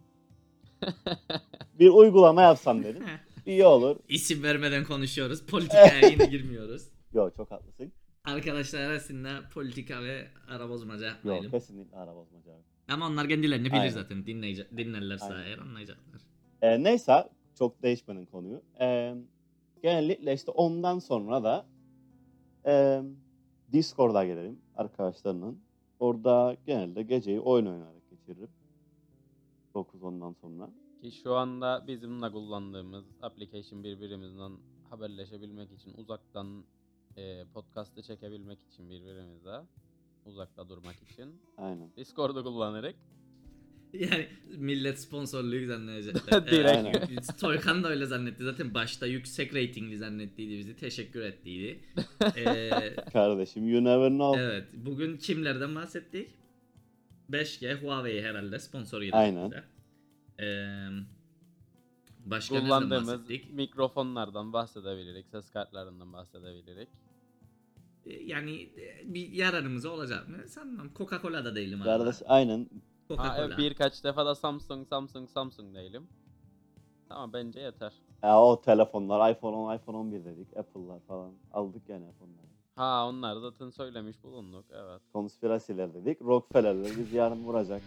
[1.79, 3.03] Bir uygulama yapsam dedim.
[3.47, 3.97] İyi olur.
[4.09, 5.47] İsim vermeden konuşuyoruz.
[5.47, 6.89] Politikaya yine girmiyoruz.
[7.13, 7.93] Yok çok haklısın.
[8.25, 11.51] Arkadaşlar arasında politika ve ara bozmaca Yok yapmayalım.
[11.51, 12.51] kesinlikle ara bozmaca.
[12.53, 12.61] yok.
[12.89, 13.89] Ama onlar kendilerini bilir Aynen.
[13.91, 14.19] zaten.
[14.27, 15.47] Dinleyece- dinlerlerse Aynen.
[15.47, 16.21] eğer anlayacaklar.
[16.63, 18.63] E, neyse çok değişmenin konuyu.
[18.81, 19.15] E,
[19.83, 21.67] genellikle işte ondan sonra da
[22.67, 23.03] e,
[23.73, 25.61] Discord'a gelelim arkadaşlarının.
[26.01, 28.49] Orada genelde geceyi oyun oynayarak geçiririm.
[29.75, 30.71] 9-10'dan sonra.
[31.01, 34.53] Ki şu anda bizimle kullandığımız application birbirimizden
[34.91, 36.65] haberleşebilmek için uzaktan
[37.17, 39.63] e, podcast'ı çekebilmek için birbirimize
[40.27, 41.89] uzakta durmak için Aynen.
[41.97, 42.95] Discord'u kullanarak
[44.01, 46.47] Yani millet sponsorluğu zannedecekler.
[46.51, 46.69] Direkt.
[46.69, 46.93] Aynen.
[47.41, 48.45] Toykan da öyle zannetti.
[48.45, 50.77] Zaten başta yüksek reytingli zannettiydi bizi.
[50.77, 51.81] Teşekkür ettiydi.
[52.37, 52.71] Ee,
[53.13, 54.43] Kardeşim you never know.
[54.43, 54.65] evet.
[54.75, 56.31] Bugün kimlerden bahsettik?
[57.31, 59.51] 5G Huawei herhalde sponsor girdi Aynen.
[59.51, 59.65] bize.
[60.47, 60.89] Ee,
[62.27, 63.53] başka nereden kullandığımız bahsettik?
[63.53, 66.89] mikrofonlardan bahsedebilirik, ses kartlarından bahsedebilirik.
[68.07, 70.49] Ee, Yani e, bir yararımız olacak mı?
[70.49, 70.91] Sanmam.
[70.97, 72.69] Coca-Cola da değilim Kardeş aynen.
[73.17, 73.55] Ha, Coca-Cola.
[73.55, 76.09] e, birkaç defa da Samsung, Samsung, Samsung diyelim.
[77.09, 77.93] Tamam bence yeter.
[78.23, 80.57] Ya o telefonlar iPhone 10, iPhone 11 dedik.
[80.57, 81.33] Apple'lar falan.
[81.53, 82.47] Aldık yani iPhone'ları.
[82.77, 85.01] Ha onlar zaten söylemiş bulunduk evet.
[85.13, 86.23] Konspirasiler dedik.
[86.23, 87.83] Rockefeller'ler biz yarın vuracak.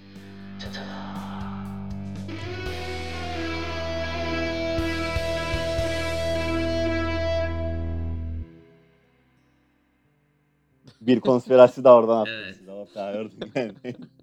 [11.01, 12.31] Bir konspirasi de oradan attı.
[12.31, 12.93] Evet.
[12.93, 13.73] kadar gördük yani.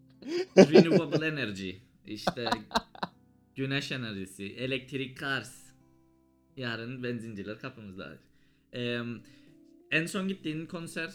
[0.57, 1.71] Renewable energy.
[2.07, 2.45] İşte
[3.55, 5.71] güneş enerjisi, elektrik cars.
[6.57, 8.09] Yarın benzinciler kapımızda.
[8.75, 8.99] Ee,
[9.91, 11.11] en son gittiğin konser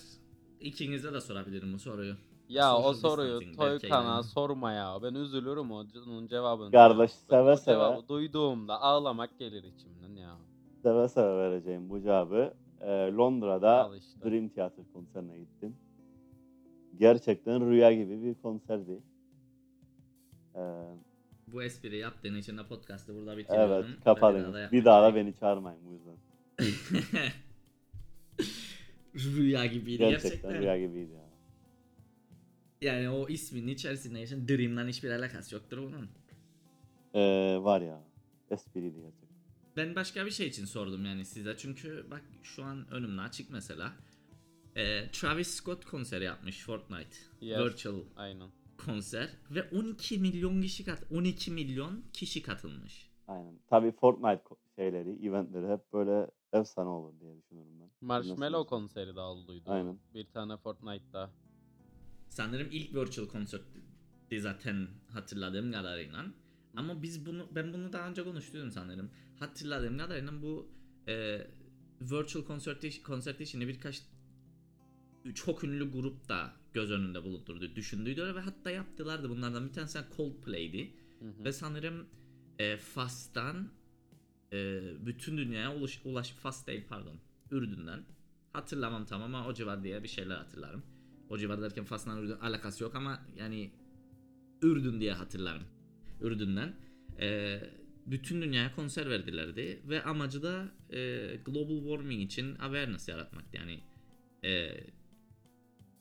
[0.59, 2.15] ikinize de sorabilirim bu soruyu.
[2.49, 4.23] Ya o Social soruyu distancing belki Toykan'a yani.
[4.23, 4.97] sorma ya.
[5.03, 6.71] Ben üzülürüm o onun cevabını.
[6.71, 7.75] Kardeş, seve o seve.
[7.75, 10.37] cevabı duyduğumda ağlamak gelir içimden ya.
[10.83, 12.53] Seve seve vereceğim bu cevabı.
[12.81, 12.87] Ee,
[13.17, 14.29] Londra'da işte.
[14.29, 15.75] Dream Theater konserine gittim.
[16.99, 18.99] Gerçekten rüya gibi bir konserdi.
[20.55, 20.59] Ee,
[21.47, 23.85] Bu espriyi yaptığın için de podcast'ı burada bitiriyorum.
[23.85, 23.97] evet
[24.53, 26.15] Ve bir daha da beni çağırmayın bu yüzden.
[29.15, 30.61] rüya gibiydi Gerçekten, gerçekten.
[30.61, 31.25] rüya gibiydi ya.
[32.81, 36.09] Yani o isminin içerisinde yaşayan Dream'den hiçbir alakası yoktur bunun.
[37.13, 38.03] Ee, var ya.
[38.51, 39.25] Espriydi gerçekten.
[39.77, 41.57] Ben başka bir şey için sordum yani size.
[41.57, 43.93] Çünkü bak şu an önümde açık mesela.
[44.75, 47.17] Ee, Travis Scott konseri yapmış Fortnite.
[47.41, 47.59] Yes.
[47.59, 48.49] Virtual Aynen.
[48.85, 49.29] konser.
[49.51, 53.11] Ve 12 milyon kişi kat 12 milyon kişi katılmış.
[53.27, 53.59] Aynen.
[53.69, 54.43] Tabii Fortnite
[54.75, 57.89] şeyleri, eventleri hep böyle efsane olur diye düşünüyorum ben.
[58.01, 58.67] Marshmallow Nasıl?
[58.69, 59.63] konseri de olduydu.
[59.71, 59.99] Aynen.
[60.13, 61.31] Bir tane Fortnite'da.
[62.29, 66.25] Sanırım ilk virtual konserdi zaten hatırladığım kadarıyla.
[66.75, 69.11] Ama biz bunu ben bunu daha önce konuştuydum sanırım.
[69.39, 70.67] Hatırladığım kadarıyla bu
[71.07, 71.47] e,
[72.01, 74.01] virtual concert konser işini birkaç
[75.33, 79.29] çok ünlü grup da göz önünde bulundurdu, düşündüydü ve hatta yaptılardı.
[79.29, 80.93] Bunlardan bir tanesi Coldplay'di.
[81.19, 81.43] Hı hı.
[81.45, 82.05] Ve sanırım
[82.59, 83.69] e, Fas'tan
[84.53, 87.15] e, bütün dünyaya ulaş, ulaş Fas değil pardon
[87.51, 88.05] Ürdün'den
[88.53, 90.83] hatırlamam tam ama o civar diye bir şeyler hatırlarım.
[91.29, 93.71] O civar derken Fas'la Ürdün alakası yok ama yani
[94.61, 95.63] Ürdün diye hatırlarım.
[96.21, 96.75] Ürdün'den.
[97.19, 97.59] E,
[98.05, 100.99] bütün dünyaya konser verdilerdi ve amacı da e,
[101.45, 103.57] global warming için awareness yaratmaktı.
[103.57, 103.79] Yani
[104.43, 104.71] e,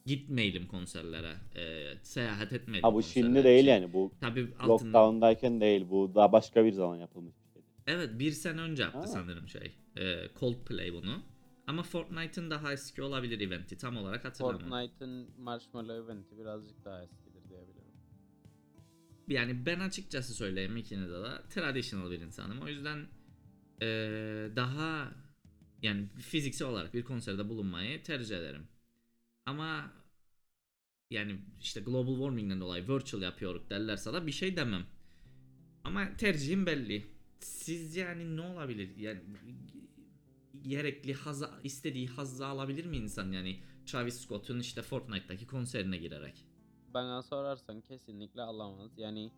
[0.06, 3.70] gitmeyelim konserlere, e, seyahat etmeyelim Ha bu konserlere şimdi değil için.
[3.70, 3.92] yani.
[3.92, 5.86] Bu Tabii altında lockdown'dayken değil.
[5.90, 7.66] Bu daha başka bir zaman yapılmış bir şeydi.
[7.86, 9.06] Evet bir sene önce yaptı Ha.
[9.06, 9.76] sanırım şey.
[9.96, 11.22] Ee, Coldplay bunu.
[11.66, 14.68] Ama Fortnite'ın daha eski olabilir eventi tam olarak hatırlamıyorum.
[14.70, 17.84] Fortnite'ın Marshmallow eventi birazcık daha eskidir diyebilirim.
[19.28, 22.60] Yani ben açıkçası söyleyeyim ikinize de traditional bir insanım.
[22.62, 23.06] O yüzden
[23.82, 25.08] ee, daha
[25.82, 28.68] yani fiziksel olarak bir konserde bulunmayı tercih ederim.
[29.46, 29.92] Ama
[31.10, 34.86] yani işte global warming'den dolayı virtual yapıyoruz derlerse de bir şey demem.
[35.84, 37.06] Ama tercihim belli.
[37.40, 38.96] Siz yani ne olabilir?
[38.96, 39.20] Yani
[40.62, 46.44] gerekli haza, istediği hazzı alabilir mi insan yani Travis Scott'un işte Fortnite'daki konserine girerek?
[46.94, 48.98] Bana sorarsan kesinlikle alamaz.
[48.98, 49.32] Yani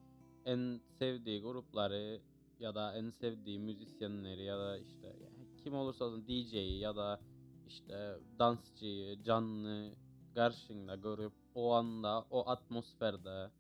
[0.45, 2.21] en sevdiği grupları
[2.61, 5.17] ya da en sevdiği müzisyenleri ya da işte
[5.65, 7.21] kim olursa olsun DJ'yi ya da
[7.67, 9.97] işte dansçıyı canlı
[10.35, 13.51] karşında görüp o anda o atmosferde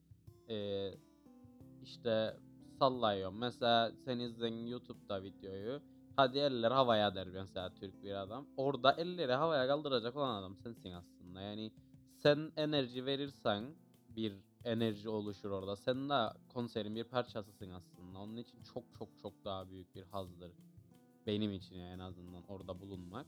[0.48, 0.90] e,
[1.82, 2.40] işte
[2.78, 3.32] sallayıyor.
[3.32, 5.82] Mesela sen izleyin YouTube'da videoyu.
[6.16, 8.46] Hadi eller havaya der mesela Türk bir adam.
[8.56, 11.40] Orada elleri havaya kaldıracak olan adam sensin aslında.
[11.40, 11.72] Yani
[12.14, 13.76] sen enerji verirsen
[14.08, 14.32] bir
[14.64, 15.76] enerji oluşur orada.
[15.76, 18.18] Sen de konserin bir parçasısın aslında.
[18.18, 20.52] Onun için çok çok çok daha büyük bir hazdır.
[21.26, 23.26] Benim için en azından orada bulunmak.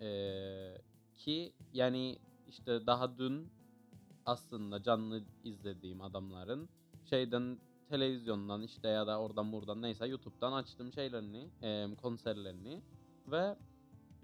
[0.00, 0.78] Ee,
[1.16, 3.48] ki yani işte daha dün
[4.26, 6.68] aslında canlı izlediğim adamların
[7.04, 12.82] şeyden televizyondan işte ya da oradan buradan neyse YouTube'dan açtım şeylerini, e, konserlerini
[13.26, 13.56] ve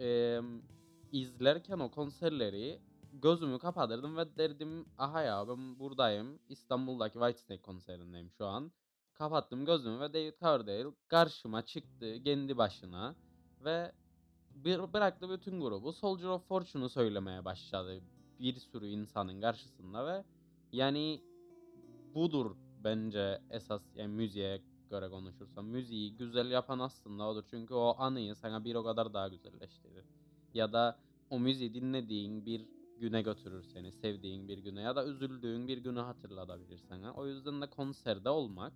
[0.01, 0.41] e,
[1.13, 2.81] izlerken o konserleri
[3.13, 8.73] gözümü kapatırdım ve derdim aha ya ben buradayım İstanbul'daki Whitesnake konserindeyim şu an.
[9.15, 13.15] Kapattım gözümü ve David Coverdale karşıma çıktı kendi başına
[13.61, 13.93] ve
[14.55, 18.01] bir, bıraktı bütün grubu Soldier of Fortune'u söylemeye başladı
[18.41, 20.25] bir sürü insanın karşısında ve
[20.73, 21.23] yani
[22.15, 25.67] budur bence esas yani müziğe göre konuşursam.
[25.67, 27.45] Müziği güzel yapan aslında odur.
[27.51, 30.05] Çünkü o anıyı sana bir o kadar daha güzelleştirir.
[30.55, 30.99] Ya da
[31.31, 32.67] o müziği dinlediğin bir
[33.01, 37.15] güne götürür seni sevdiğin bir güne ya da üzüldüğün bir günü hatırlatabilir sana.
[37.15, 38.73] O yüzden de konserde olmak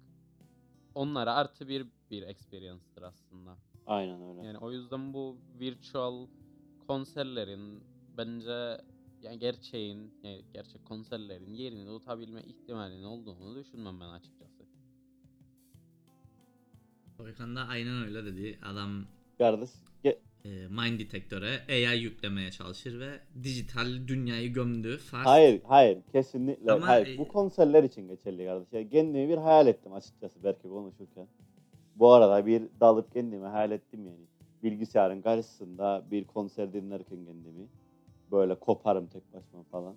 [0.94, 3.58] onlara artı bir bir experience'tır aslında.
[3.86, 4.46] Aynen öyle.
[4.46, 6.26] Yani o yüzden bu virtual
[6.78, 8.80] konserlerin bence
[9.22, 14.66] yani gerçeğin yani gerçek konserlerin yerini tutabilme ihtimalinin olduğunu düşünmem ben açıkçası.
[17.16, 18.58] Soykan da aynen öyle dedi.
[18.62, 19.04] Adam
[19.38, 19.70] Kardeş
[20.04, 24.98] ge- e, Mind Detector'e AI yüklemeye çalışır ve dijital dünyayı gömdü.
[24.98, 25.26] Fast.
[25.26, 27.06] hayır hayır kesinlikle Ama, hayır.
[27.06, 28.68] e- Bu konserler için geçerli kardeş.
[28.72, 31.28] Yani kendimi bir hayal ettim açıkçası belki konuşurken.
[31.98, 34.26] Bu arada bir dalıp kendimi hayal ettim yani.
[34.62, 37.68] Bilgisayarın karşısında bir konser dinlerken kendimi.
[38.32, 39.96] Böyle koparım tek başıma falan.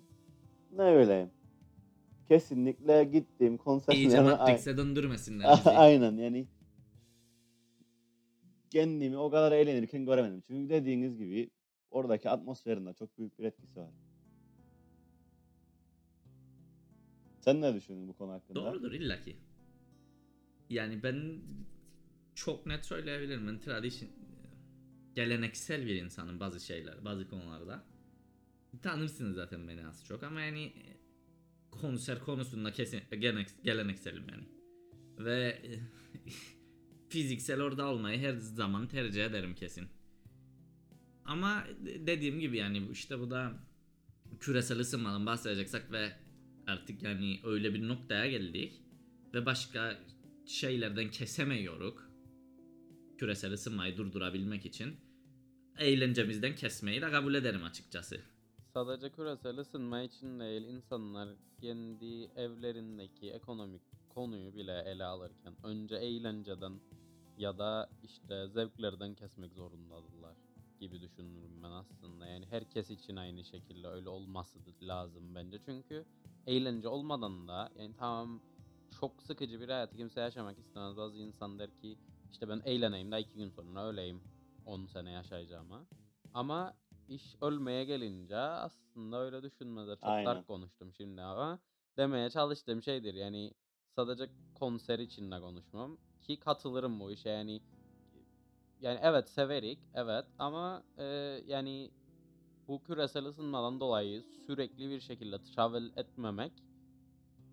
[0.76, 1.30] Ne öyleyim.
[2.28, 4.22] Kesinlikle gittiğim İyice konserlere...
[4.22, 5.70] Matrix'e döndürmesinler bizi.
[5.70, 6.46] Aynen yani
[8.70, 10.42] kendimi o kadar eğlenirken göremedim.
[10.46, 11.50] Çünkü dediğiniz gibi
[11.90, 13.90] oradaki atmosferin de çok büyük bir etkisi var.
[17.40, 18.54] Sen ne düşünüyorsun bu konu hakkında?
[18.54, 19.36] Doğrudur illaki.
[20.70, 21.40] Yani ben
[22.44, 23.46] çok net söyleyebilirim.
[23.46, 24.10] Ben tradition
[25.14, 27.84] geleneksel bir insanım bazı şeyler, bazı konularda.
[28.82, 30.72] Tanırsınız zaten beni az çok ama yani
[31.70, 34.44] konser konusunda gelenek- gelenekselim yani.
[35.18, 35.62] Ve
[37.08, 39.88] fiziksel orada olmayı her zaman tercih ederim kesin.
[41.24, 43.52] Ama dediğim gibi yani işte bu da
[44.40, 46.12] küresel ısınmadan bahsedeceksek ve
[46.66, 48.82] artık yani öyle bir noktaya geldik
[49.34, 49.98] ve başka
[50.46, 52.09] şeylerden kesemiyoruz
[53.20, 54.96] küresel ısınmayı durdurabilmek için
[55.78, 58.20] eğlencemizden kesmeyi de kabul ederim açıkçası.
[58.74, 61.28] Sadece küresel ısınma için değil insanlar
[61.60, 66.80] kendi evlerindeki ekonomik konuyu bile ele alırken önce eğlenceden
[67.38, 70.36] ya da işte zevklerden kesmek zorundadırlar
[70.80, 72.26] gibi düşünürüm ben aslında.
[72.26, 75.58] Yani herkes için aynı şekilde öyle olması lazım bence.
[75.64, 76.04] Çünkü
[76.46, 78.40] eğlence olmadan da yani tamam
[79.00, 80.96] çok sıkıcı bir hayatı kimse yaşamak istemez.
[80.96, 81.98] Bazı insan der ki
[82.32, 84.22] işte ben eğleneyim de iki gün sonra öleyim
[84.66, 85.86] 10 sene yaşayacağıma.
[86.34, 86.74] Ama
[87.08, 89.96] iş ölmeye gelince aslında öyle düşünmezler.
[89.96, 90.26] Çok Aynen.
[90.26, 91.58] dark konuştum şimdi ama
[91.96, 93.14] demeye çalıştığım şeydir.
[93.14, 93.52] Yani
[93.96, 97.60] sadece konser için de konuşmam ki katılırım bu işe yani
[98.80, 101.04] yani evet severik evet ama e,
[101.46, 101.90] yani
[102.68, 106.52] bu küresel ısınmadan dolayı sürekli bir şekilde travel etmemek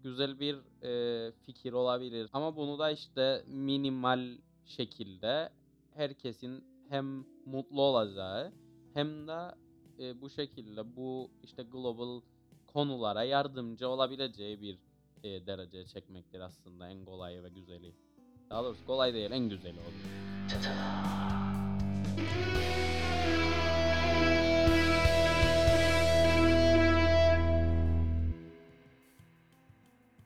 [0.03, 2.29] güzel bir e, fikir olabilir.
[2.33, 4.37] Ama bunu da işte minimal
[4.67, 5.49] şekilde
[5.93, 8.53] herkesin hem mutlu olacağı
[8.93, 9.55] hem de
[9.99, 12.21] e, bu şekilde bu işte global
[12.67, 14.79] konulara yardımcı olabileceği bir
[15.23, 17.93] e, dereceye çekmektir aslında en kolayı ve güzeli.
[18.49, 19.93] Daha doğrusu kolay değil en güzeli olur.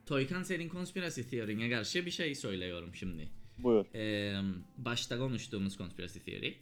[0.06, 3.41] Toykan senin konspirasi teorine karşı bir şey söylüyorum şimdi.
[3.64, 3.86] Buyur.
[3.96, 4.42] Ee,
[4.78, 6.54] başta konuştuğumuz conspiracy theory.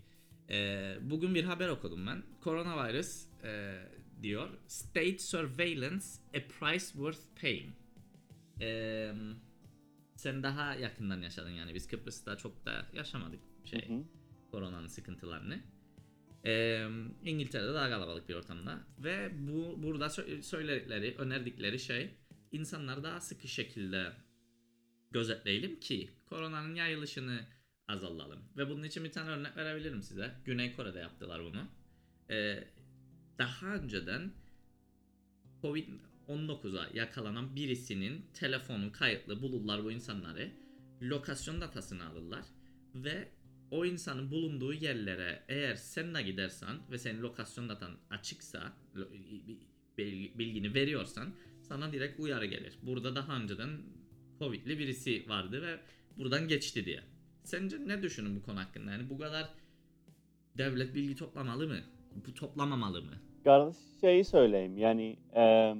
[0.49, 2.23] Ee, bugün bir haber okudum ben.
[2.43, 3.79] Coronavirus e,
[4.21, 4.49] diyor.
[4.67, 7.73] State surveillance a price worth paying.
[8.61, 9.11] Ee,
[10.15, 14.03] sen daha yakından yaşadın yani biz Kıbrıs'ta çok da yaşamadık şey Hı hı.
[14.51, 15.59] koronanın sıkıntılarını.
[16.45, 16.87] Ee,
[17.23, 22.09] İngiltere'de daha kalabalık bir ortamda ve bu burada sö- söyledikleri, önerdikleri şey
[22.51, 24.11] insanlar daha sıkı şekilde
[25.11, 27.45] gözetleyelim ki koronanın yayılışını
[27.87, 28.39] azaltalım.
[28.57, 30.35] Ve bunun için bir tane örnek verebilirim size.
[30.45, 31.67] Güney Kore'de yaptılar bunu.
[32.29, 32.63] Ee,
[33.37, 34.31] daha önceden
[35.63, 40.51] Covid-19'a yakalanan birisinin telefonu kayıtlı bulurlar bu insanları.
[41.01, 42.45] Lokasyon datasını alırlar
[42.95, 43.31] ve
[43.71, 48.73] o insanın bulunduğu yerlere eğer sen de gidersen ve senin lokasyon datan açıksa
[50.37, 52.73] bilgini veriyorsan sana direkt uyarı gelir.
[52.83, 53.81] Burada daha önceden
[54.39, 55.79] Covid'li birisi vardı ve
[56.17, 56.99] buradan geçti diye.
[57.43, 58.91] Sence ne düşünün bu konu hakkında?
[58.91, 59.49] Yani bu kadar
[60.57, 61.79] devlet bilgi toplamalı mı?
[62.27, 63.11] Bu toplamamalı mı?
[63.43, 65.75] Kardeş şeyi söyleyeyim yani eee,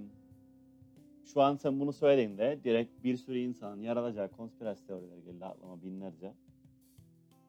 [1.33, 6.33] şu an sen bunu söylediğinde direkt bir sürü insanın yaratacağı konspirasyon teorileri geldi aklıma binlerce.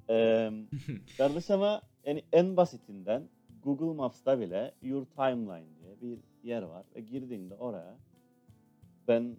[0.08, 0.52] Eee
[1.18, 3.28] kardeş ama yani en basitinden
[3.62, 7.96] Google Maps'ta bile Your Timeline diye bir yer var ve girdiğinde oraya
[9.08, 9.36] ben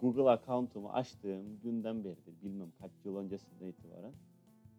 [0.00, 4.12] Google account'umu açtığım günden beridir bilmem kaç yıl öncesinden itibaren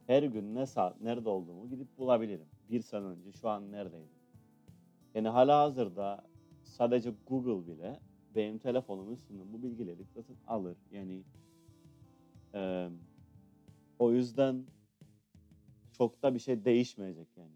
[0.07, 2.45] her gün ne saat nerede olduğumu gidip bulabilirim.
[2.71, 4.19] Bir sene önce şu an neredeydim.
[5.15, 6.23] Yani hala hazırda
[6.63, 7.99] sadece Google bile
[8.35, 10.77] benim telefonumun üstünden bu bilgileri zaten alır.
[10.91, 11.21] Yani
[12.53, 12.89] eee,
[13.99, 14.63] o yüzden
[15.97, 17.55] çok da bir şey değişmeyecek yani.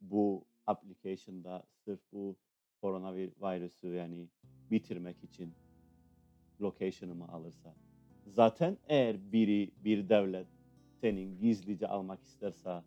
[0.00, 2.36] Bu application'da sırf bu
[2.80, 4.26] koronavirüsü yani
[4.70, 5.52] bitirmek için
[6.62, 7.76] location'ımı alırsa.
[8.26, 10.48] Zaten eğer biri bir devlet
[11.02, 12.84] senin gizlice almak isterse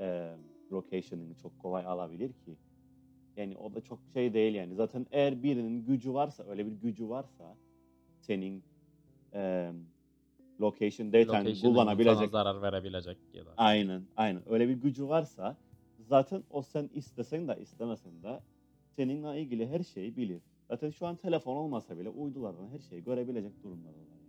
[0.00, 0.36] eee
[0.72, 2.58] location'ını çok kolay alabilir ki.
[3.36, 4.74] Yani o da çok şey değil yani.
[4.76, 7.58] Zaten eğer birinin gücü varsa, öyle bir gücü varsa
[8.20, 8.66] senin
[9.34, 9.72] eee
[10.60, 12.30] location data'nı kullanabilecek.
[12.32, 13.50] zarar verebilecek ya da.
[13.56, 14.42] Aynen, aynen.
[14.52, 15.56] Öyle bir gücü varsa
[15.98, 18.42] zaten o sen istesen de istemesen de
[18.98, 20.42] seninle ilgili her şeyi bilir.
[20.70, 23.94] Zaten şu an telefon olmasa bile uydulardan her şeyi görebilecek durumdalar.
[23.94, 24.20] Yani.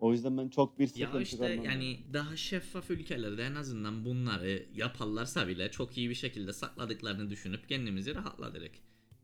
[0.00, 4.66] O yüzden ben çok bir sıkıntı Ya işte yani daha şeffaf ülkelerde en azından bunları
[4.74, 8.72] yaparlarsa bile çok iyi bir şekilde sakladıklarını düşünüp kendimizi rahatladık.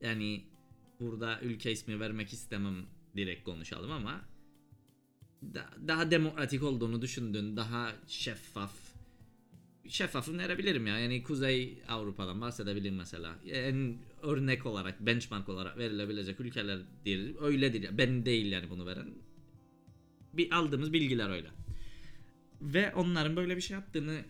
[0.01, 0.45] Yani
[1.01, 4.21] burada ülke ismi vermek istemem direkt konuşalım ama
[5.43, 8.73] da- daha demokratik olduğunu düşündüğün daha şeffaf
[9.89, 10.99] şeffafı verebilirim ya.
[10.99, 13.35] Yani Kuzey Avrupa'dan bahsedebilirim mesela.
[13.51, 17.35] En örnek olarak, benchmark olarak verilebilecek ülkeler değil.
[17.41, 17.99] Öyledir.
[17.99, 19.15] Ben değil yani bunu veren
[20.33, 21.49] bir aldığımız bilgiler öyle.
[22.61, 24.25] Ve onların böyle bir şey yaptığını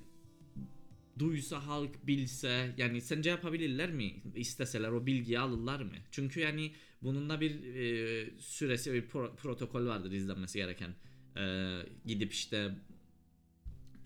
[1.18, 4.22] duysa halk bilse yani sence yapabilirler mi?
[4.34, 5.92] İsteseler o bilgiyi alırlar mı?
[6.10, 6.72] Çünkü yani
[7.02, 10.94] bunun da bir e, süresi bir pro- protokol vardır izlenmesi gereken.
[11.36, 11.76] E,
[12.06, 12.74] gidip işte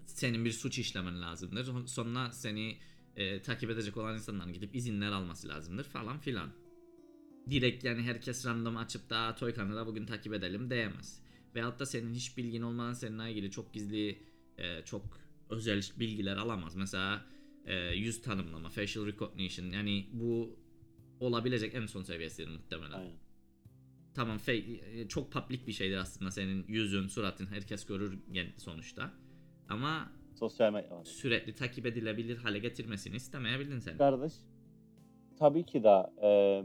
[0.07, 1.87] senin bir suç işlemen lazımdır.
[1.87, 2.79] Sonra seni
[3.17, 6.51] e, takip edecek olan insanların gidip izinler alması lazımdır falan filan.
[7.51, 11.23] Direkt yani herkes random açıp da Toy kanala bugün takip edelim diyemez.
[11.55, 14.23] Veyahut da senin hiç bilgin olmadan seninle ilgili çok gizli,
[14.59, 16.77] e, çok özel bilgiler alamaz.
[16.77, 17.27] Mesela
[17.65, 20.59] e, yüz tanımlama, facial recognition yani bu
[21.21, 22.93] olabilecek en son seviyesidir muhtemelen.
[22.93, 23.17] Aynen.
[24.15, 28.19] Tamam fake, e, çok public bir şeydir aslında senin yüzün, suratın herkes görür
[28.57, 29.15] sonuçta.
[29.69, 33.99] Ama Sosyal medya sürekli takip edilebilir hale getirmesini istemeyebilirsin sen.
[33.99, 34.33] Kardeş,
[35.39, 36.65] tabii ki de eee,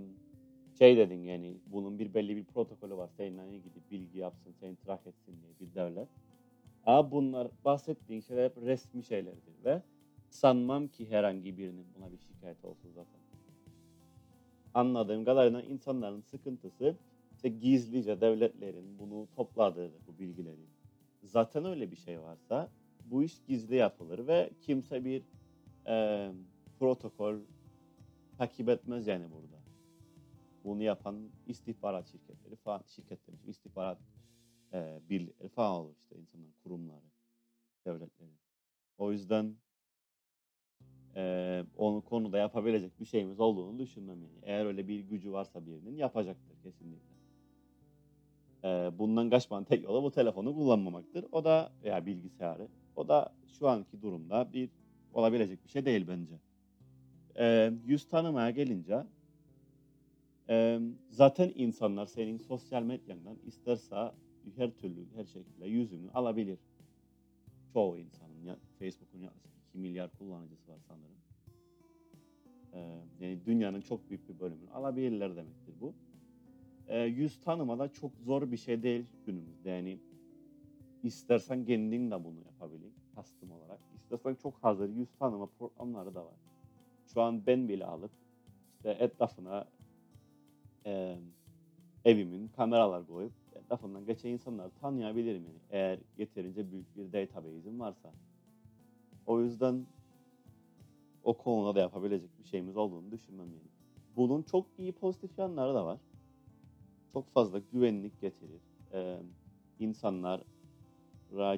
[0.77, 3.09] şey dedin yani bunun bir belli bir protokolü var.
[3.17, 6.07] Seninle ilgili bilgi yapsın, seni track etsin diye bir devlet.
[6.85, 9.81] Ama bunlar bahsettiğin şeyler hep resmi şeylerdir ve
[10.29, 13.19] sanmam ki herhangi birinin buna bir şikayet olsun zaten.
[14.73, 16.95] Anladığım kadarıyla insanların sıkıntısı
[17.35, 20.65] işte gizlice devletlerin bunu topladığıdır bu bilgileri.
[21.23, 22.69] Zaten öyle bir şey varsa
[23.11, 25.25] bu iş gizli yapılır ve kimse bir
[25.87, 26.33] eee,
[26.79, 27.39] protokol
[28.37, 29.63] takip etmez yani burada.
[30.63, 33.99] Bunu yapan istihbarat şirketleri falan, şirketleri, istihbarat
[34.73, 37.05] eee birlikleri falan olur işte insanlar, kurumları,
[37.85, 38.31] devletleri.
[38.97, 39.57] O yüzden
[41.15, 44.39] eee onun konuda yapabilecek bir şeyimiz olduğunu düşünmem yani.
[44.43, 47.15] Eğer öyle bir gücü varsa birinin yapacaktır kesinlikle.
[48.63, 51.25] Eee, bundan kaçmanın tek yolu bu telefonu kullanmamaktır.
[51.31, 52.69] O da veya bilgisayarı.
[52.97, 54.71] O da şu anki durumda bir
[55.11, 56.41] olabilecek bir şey değil bence.
[57.37, 59.03] Eee, yüz tanımaya gelince
[60.49, 60.79] eee,
[61.09, 64.11] zaten insanlar senin sosyal medyandan isterse
[64.55, 66.59] her türlü her şekilde yüzünü alabilir.
[67.73, 71.21] Çoğu insanın ya, Facebook'un yaklaşık 2 milyar kullanıcısı var sanırım.
[72.73, 75.95] Eee, yani dünyanın çok büyük bir bölümünü alabilirler demektir bu.
[76.89, 79.69] Eee, yüz tanıma da çok zor bir şey değil günümüzde.
[79.69, 80.01] Yani
[81.03, 83.79] istersen kendin de bunu yapabilin custom olarak.
[83.95, 86.35] İstersen çok hazır yüz tanıma programları da var.
[87.13, 88.11] Şu an ben bile alıp
[88.77, 89.65] işte etrafına
[90.85, 91.17] eee,
[92.05, 98.13] evimin kameralar koyup etrafımdan geçen insanları tanıyabilirim yani eğer yeterince büyük bir database'im varsa.
[99.25, 99.85] O yüzden
[101.23, 103.67] o konuda da yapabilecek bir şeyimiz olduğunu düşünmem yani.
[104.15, 105.99] Bunun çok iyi pozitif yanları da var.
[107.13, 108.61] Çok fazla güvenlik getirir.
[108.93, 109.19] Ee,
[109.79, 110.43] insanlara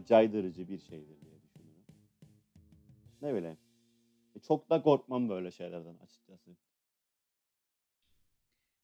[0.05, 1.85] caydırıcı bir şeydir diye düşünüyorum.
[3.21, 3.57] Ne bileyim.
[4.35, 6.55] E, Çok da korkmam böyle şeylerden açıkçası.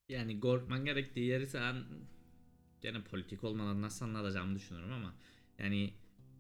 [0.10, 1.76] Yani korkman gerektiği yeri sen
[2.82, 5.16] gene politik olmadan nasıl anlatacağımı düşünüyorum ama
[5.60, 5.94] yani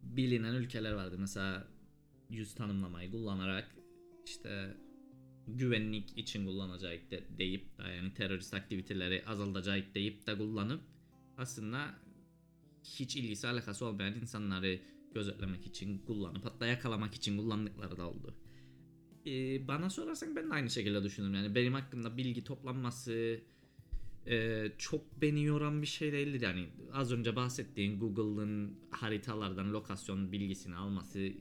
[0.03, 1.15] bilinen ülkeler vardı.
[1.19, 1.67] Mesela
[2.29, 3.75] yüz tanımlamayı kullanarak
[4.25, 4.77] işte
[5.47, 10.81] güvenlik için kullanacak de, deyip de yani terörist aktiviteleri azaltacak deyip de kullanıp
[11.37, 11.95] aslında
[12.85, 14.79] hiç ilgisi alakası olmayan insanları
[15.13, 18.35] gözetlemek için kullanıp hatta yakalamak için kullandıkları da oldu.
[19.25, 21.35] Ee, bana sorarsan ben de aynı şekilde düşünüyorum.
[21.35, 23.41] Yani benim hakkımda bilgi toplanması
[24.27, 26.41] e, çok beni yoran bir şey değildir.
[26.41, 31.33] Yani az önce bahsettiğin Google'ın haritalardan lokasyon bilgisini alması e,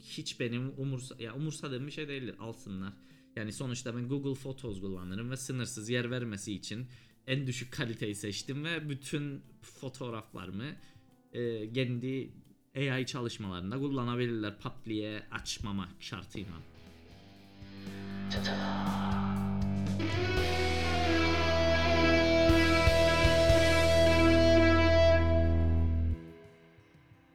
[0.00, 2.34] hiç benim umursa ya umursadığım bir şey değildir.
[2.38, 2.92] Alsınlar.
[3.36, 6.86] Yani sonuçta ben Google Photos kullanırım ve sınırsız yer vermesi için
[7.26, 10.76] en düşük kaliteyi seçtim ve bütün fotoğraflarımı
[11.32, 12.30] e, kendi
[12.76, 16.52] AI çalışmalarında kullanabilirler pat diye açmamak şartıyla.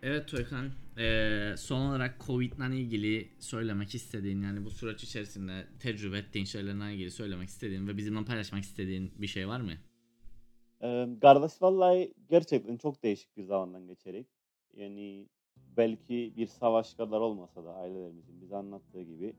[0.04, 6.46] Evet Toykan, eee, son olarak Covid'le ilgili söylemek istediğin yani bu süreç içerisinde tecrübe ettiğin
[6.46, 9.72] şeylerle ilgili söylemek istediğin ve bizimle paylaşmak istediğin bir şey var mı?
[10.84, 14.28] Ee, kardeş vallahi gerçekten çok değişik bir zamandan geçerek.
[14.74, 15.28] Yani
[15.78, 19.34] belki bir savaş kadar olmasa da ailelerimizin bize anlattığı gibi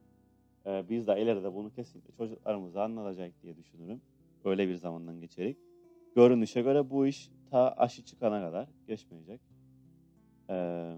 [0.67, 4.03] e, biz de ileride bunu kesinlikle çocuklarımıza anlatacak diye düşünürüm.
[4.45, 5.59] Öyle bir zamandan geçerek.
[6.17, 9.41] Görünüşe göre bu iş ta aşı çıkana kadar geçmeyecek.
[10.51, 10.97] Ee,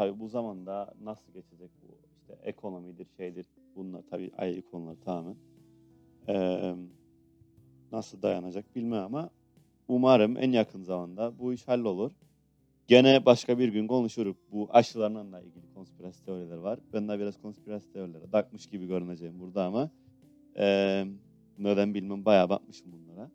[0.00, 3.46] tabii bu zamanda nasıl geçecek bu işte ekonomidir şeydir
[3.76, 5.38] bunlar tabii ayrı konular tamamen.
[6.28, 6.74] Ee,
[7.92, 9.30] nasıl dayanacak bilmem ama
[9.88, 12.12] umarım en yakın zamanda bu iş hallolur.
[12.88, 14.36] Gene başka bir gün konuşuruz.
[14.52, 16.80] Bu aşılarla da ilgili konspirasyon teorileri var.
[16.92, 19.90] Ben de biraz konspirasyon teorilere takmış gibi görüneceğim burada ama
[20.56, 21.08] eee
[21.58, 23.32] neden bilmem bayağı bakmışım bunlara.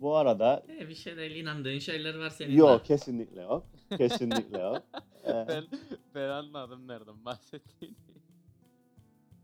[0.00, 2.54] Bu arada E, bir şeyler inandığın şeyler var senin de.
[2.54, 3.66] yok kesinlikle yok.
[3.98, 4.82] Kesinlikle yok.
[5.26, 5.64] Ee, ben,
[6.14, 7.96] ben anladım nereden bahsettiğini.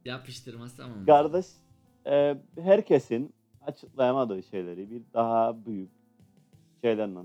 [0.05, 1.07] Yapıştırmaz tamam.
[1.07, 1.47] Kardeş,
[2.07, 3.35] e, herkesin
[3.67, 5.91] açıklayamadığı şeyleri bir daha büyük
[6.85, 7.19] şeylerle,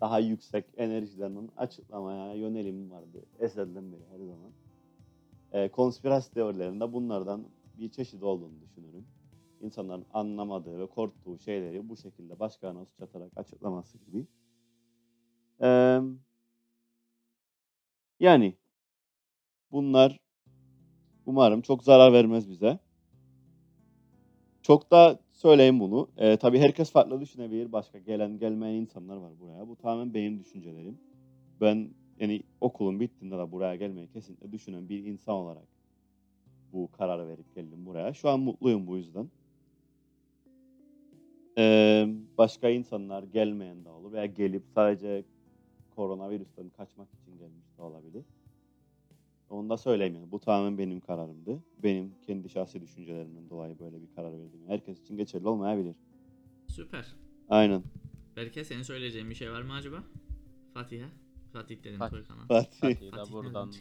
[0.00, 3.22] daha yüksek enerjilerle açıklamaya yönelim vardı.
[3.40, 4.50] Ezelden beri her zaman.
[5.52, 7.44] E, konspirasyon teorilerinde bunlardan
[7.78, 9.06] bir çeşit olduğunu düşünürüm.
[9.62, 14.26] İnsanların anlamadığı ve korktuğu şeyleri bu şekilde başkalarına suç atarak açıklaması gibi.
[15.60, 15.98] E,
[18.20, 18.56] yani
[19.72, 20.20] bunlar
[21.26, 22.78] umarım çok zarar vermez bize.
[24.62, 26.08] Çok da söyleyeyim bunu.
[26.16, 27.72] Ee, tabii herkes farklı düşünebilir.
[27.72, 29.68] Başka gelen gelmeyen insanlar var buraya.
[29.68, 30.98] Bu tamamen benim düşüncelerim.
[31.60, 35.68] Ben yani okulun bittiğinde de buraya gelmeyi kesinlikle düşünen bir insan olarak
[36.72, 38.14] bu kararı verip geldim buraya.
[38.14, 39.30] Şu an mutluyum bu yüzden.
[41.58, 45.24] Ee, başka insanlar gelmeyen de olur veya gelip sadece
[45.96, 48.24] koronavirüsten kaçmak için gelmiş de olabilir.
[49.50, 50.30] Onu da söyleyeyim yani.
[50.32, 51.62] Bu tamamen benim kararımdı.
[51.82, 54.60] Benim kendi şahsi düşüncelerimden dolayı böyle bir karar verdim.
[54.66, 55.94] Herkes için geçerli olmayabilir.
[56.68, 57.14] Süper.
[57.48, 57.82] Aynen.
[58.36, 60.02] Berke senin söyleyeceğin bir şey var mı acaba?
[60.74, 61.08] Fatih'e?
[61.52, 62.16] Fatih dedim Fatih.
[62.22, 62.46] Fatih.
[62.48, 63.72] Fatih'e Fatih de nereden buradan?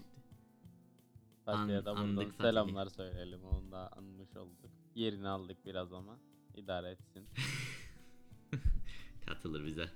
[1.45, 3.39] Fatih'e de An- buradan selamlar söyleyelim.
[3.43, 4.71] Onu da anmış olduk.
[4.95, 6.17] Yerini aldık biraz ama
[6.57, 7.27] idare etsin.
[9.25, 9.89] Katılır bize.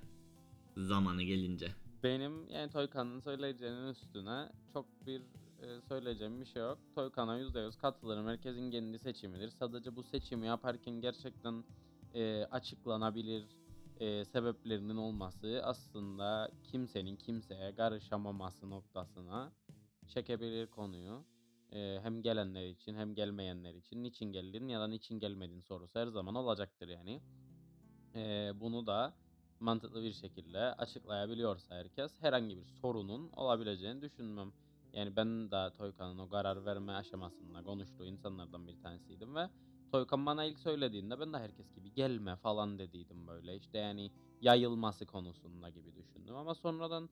[0.78, 1.72] Zamanı gelince.
[2.04, 5.22] Benim yani Toykan'ın söyleyeceğinin üstüne çok bir
[5.62, 6.80] e, söyleyeceğim bir şey yok.
[6.96, 8.28] Toykan'a %100 katılırım.
[8.28, 9.50] Herkesin kendi seçimidir.
[9.50, 11.64] Sadece bu seçimi yaparken gerçekten
[12.14, 13.46] e, açıklanabilir
[14.00, 19.52] e, sebeplerinin olması aslında kimsenin kimseye karışamaması noktasına
[20.08, 21.26] çekebilir konuyu.
[21.72, 26.36] Hem gelenler için hem gelmeyenler için niçin geldin ya da niçin gelmedin sorusu her zaman
[26.36, 27.22] olacaktır yani.
[28.60, 29.18] Bunu da
[29.60, 34.54] mantıklı bir şekilde açıklayabiliyorsa herkes herhangi bir sorunun olabileceğini düşünmem.
[34.94, 39.50] Yani ben de Toykan'ın o karar verme aşamasında konuştuğu insanlardan bir tanesiydim ve
[39.92, 44.12] Toykan bana ilk söylediğinde ben de herkes gibi gelme falan dediydim böyle işte yani
[44.42, 47.10] yayılması konusunda gibi düşündüm ama sonradan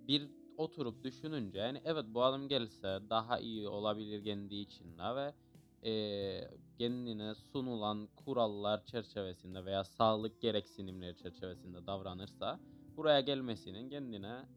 [0.00, 5.34] bir oturup düşününce yani evet bu adam gelse daha iyi olabilir kendi içinde ve
[5.82, 12.60] eee, kendine sunulan kurallar çerçevesinde veya sağlık gereksinimleri çerçevesinde davranırsa
[12.96, 14.48] buraya gelmesinin kendine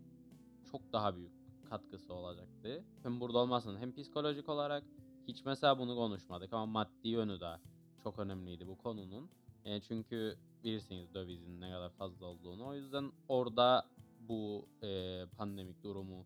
[0.64, 1.34] çok daha büyük
[1.66, 2.86] katkısı olacaktı.
[3.04, 4.88] Hem burada olmasının hem psikolojik olarak
[5.28, 7.60] hiç mesela bunu konuşmadık ama maddi yönü de
[7.98, 9.32] çok önemliydi bu konunun.
[9.66, 12.68] E, çünkü bilirsiniz dövizin ne kadar fazla olduğunu.
[12.68, 13.90] O yüzden orada
[14.30, 16.26] bu e, pandemik durumu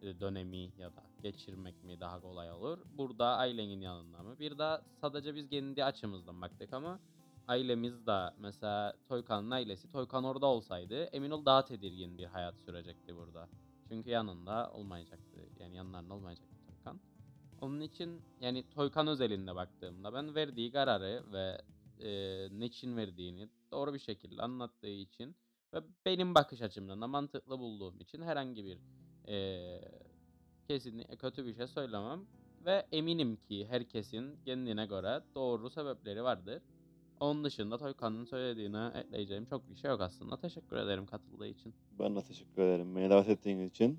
[0.00, 2.78] e, dönemi ya da geçirmek mi daha kolay olur?
[2.90, 4.38] Burada ailenin yanında mı?
[4.38, 7.00] Bir de sadece biz kendi açımızdan baktık ama
[7.48, 13.16] ailemiz de mesela Toykan'ın ailesi Toykan orada olsaydı emin ol daha tedirgin bir hayat sürecekti
[13.16, 13.48] burada.
[13.88, 15.48] Çünkü yanında olmayacaktı.
[15.60, 17.00] Yani yanlarında olmayacaktı Toykan.
[17.58, 21.62] Onun için yani Toykan özelinde baktığımda ben verdiği kararı ve
[21.98, 22.10] e,
[22.60, 25.36] ne için verdiğini doğru bir şekilde anlattığı için
[25.74, 28.78] ve benim bakış açımdan da mantıklı bulduğum için herhangi bir
[29.28, 29.80] e,
[30.68, 32.20] kesinlikle kötü bir şey söylemem.
[32.64, 36.62] Ve eminim ki herkesin kendine göre doğru sebepleri vardır.
[37.20, 40.40] Onun dışında Toykan'ın söylediğine ekleyeceğim çok bir şey yok aslında.
[40.40, 41.74] Teşekkür ederim katıldığı için.
[41.98, 43.98] Ben de teşekkür ederim beni davet ettiğiniz için.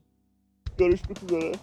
[0.78, 1.56] Görüşmek üzere.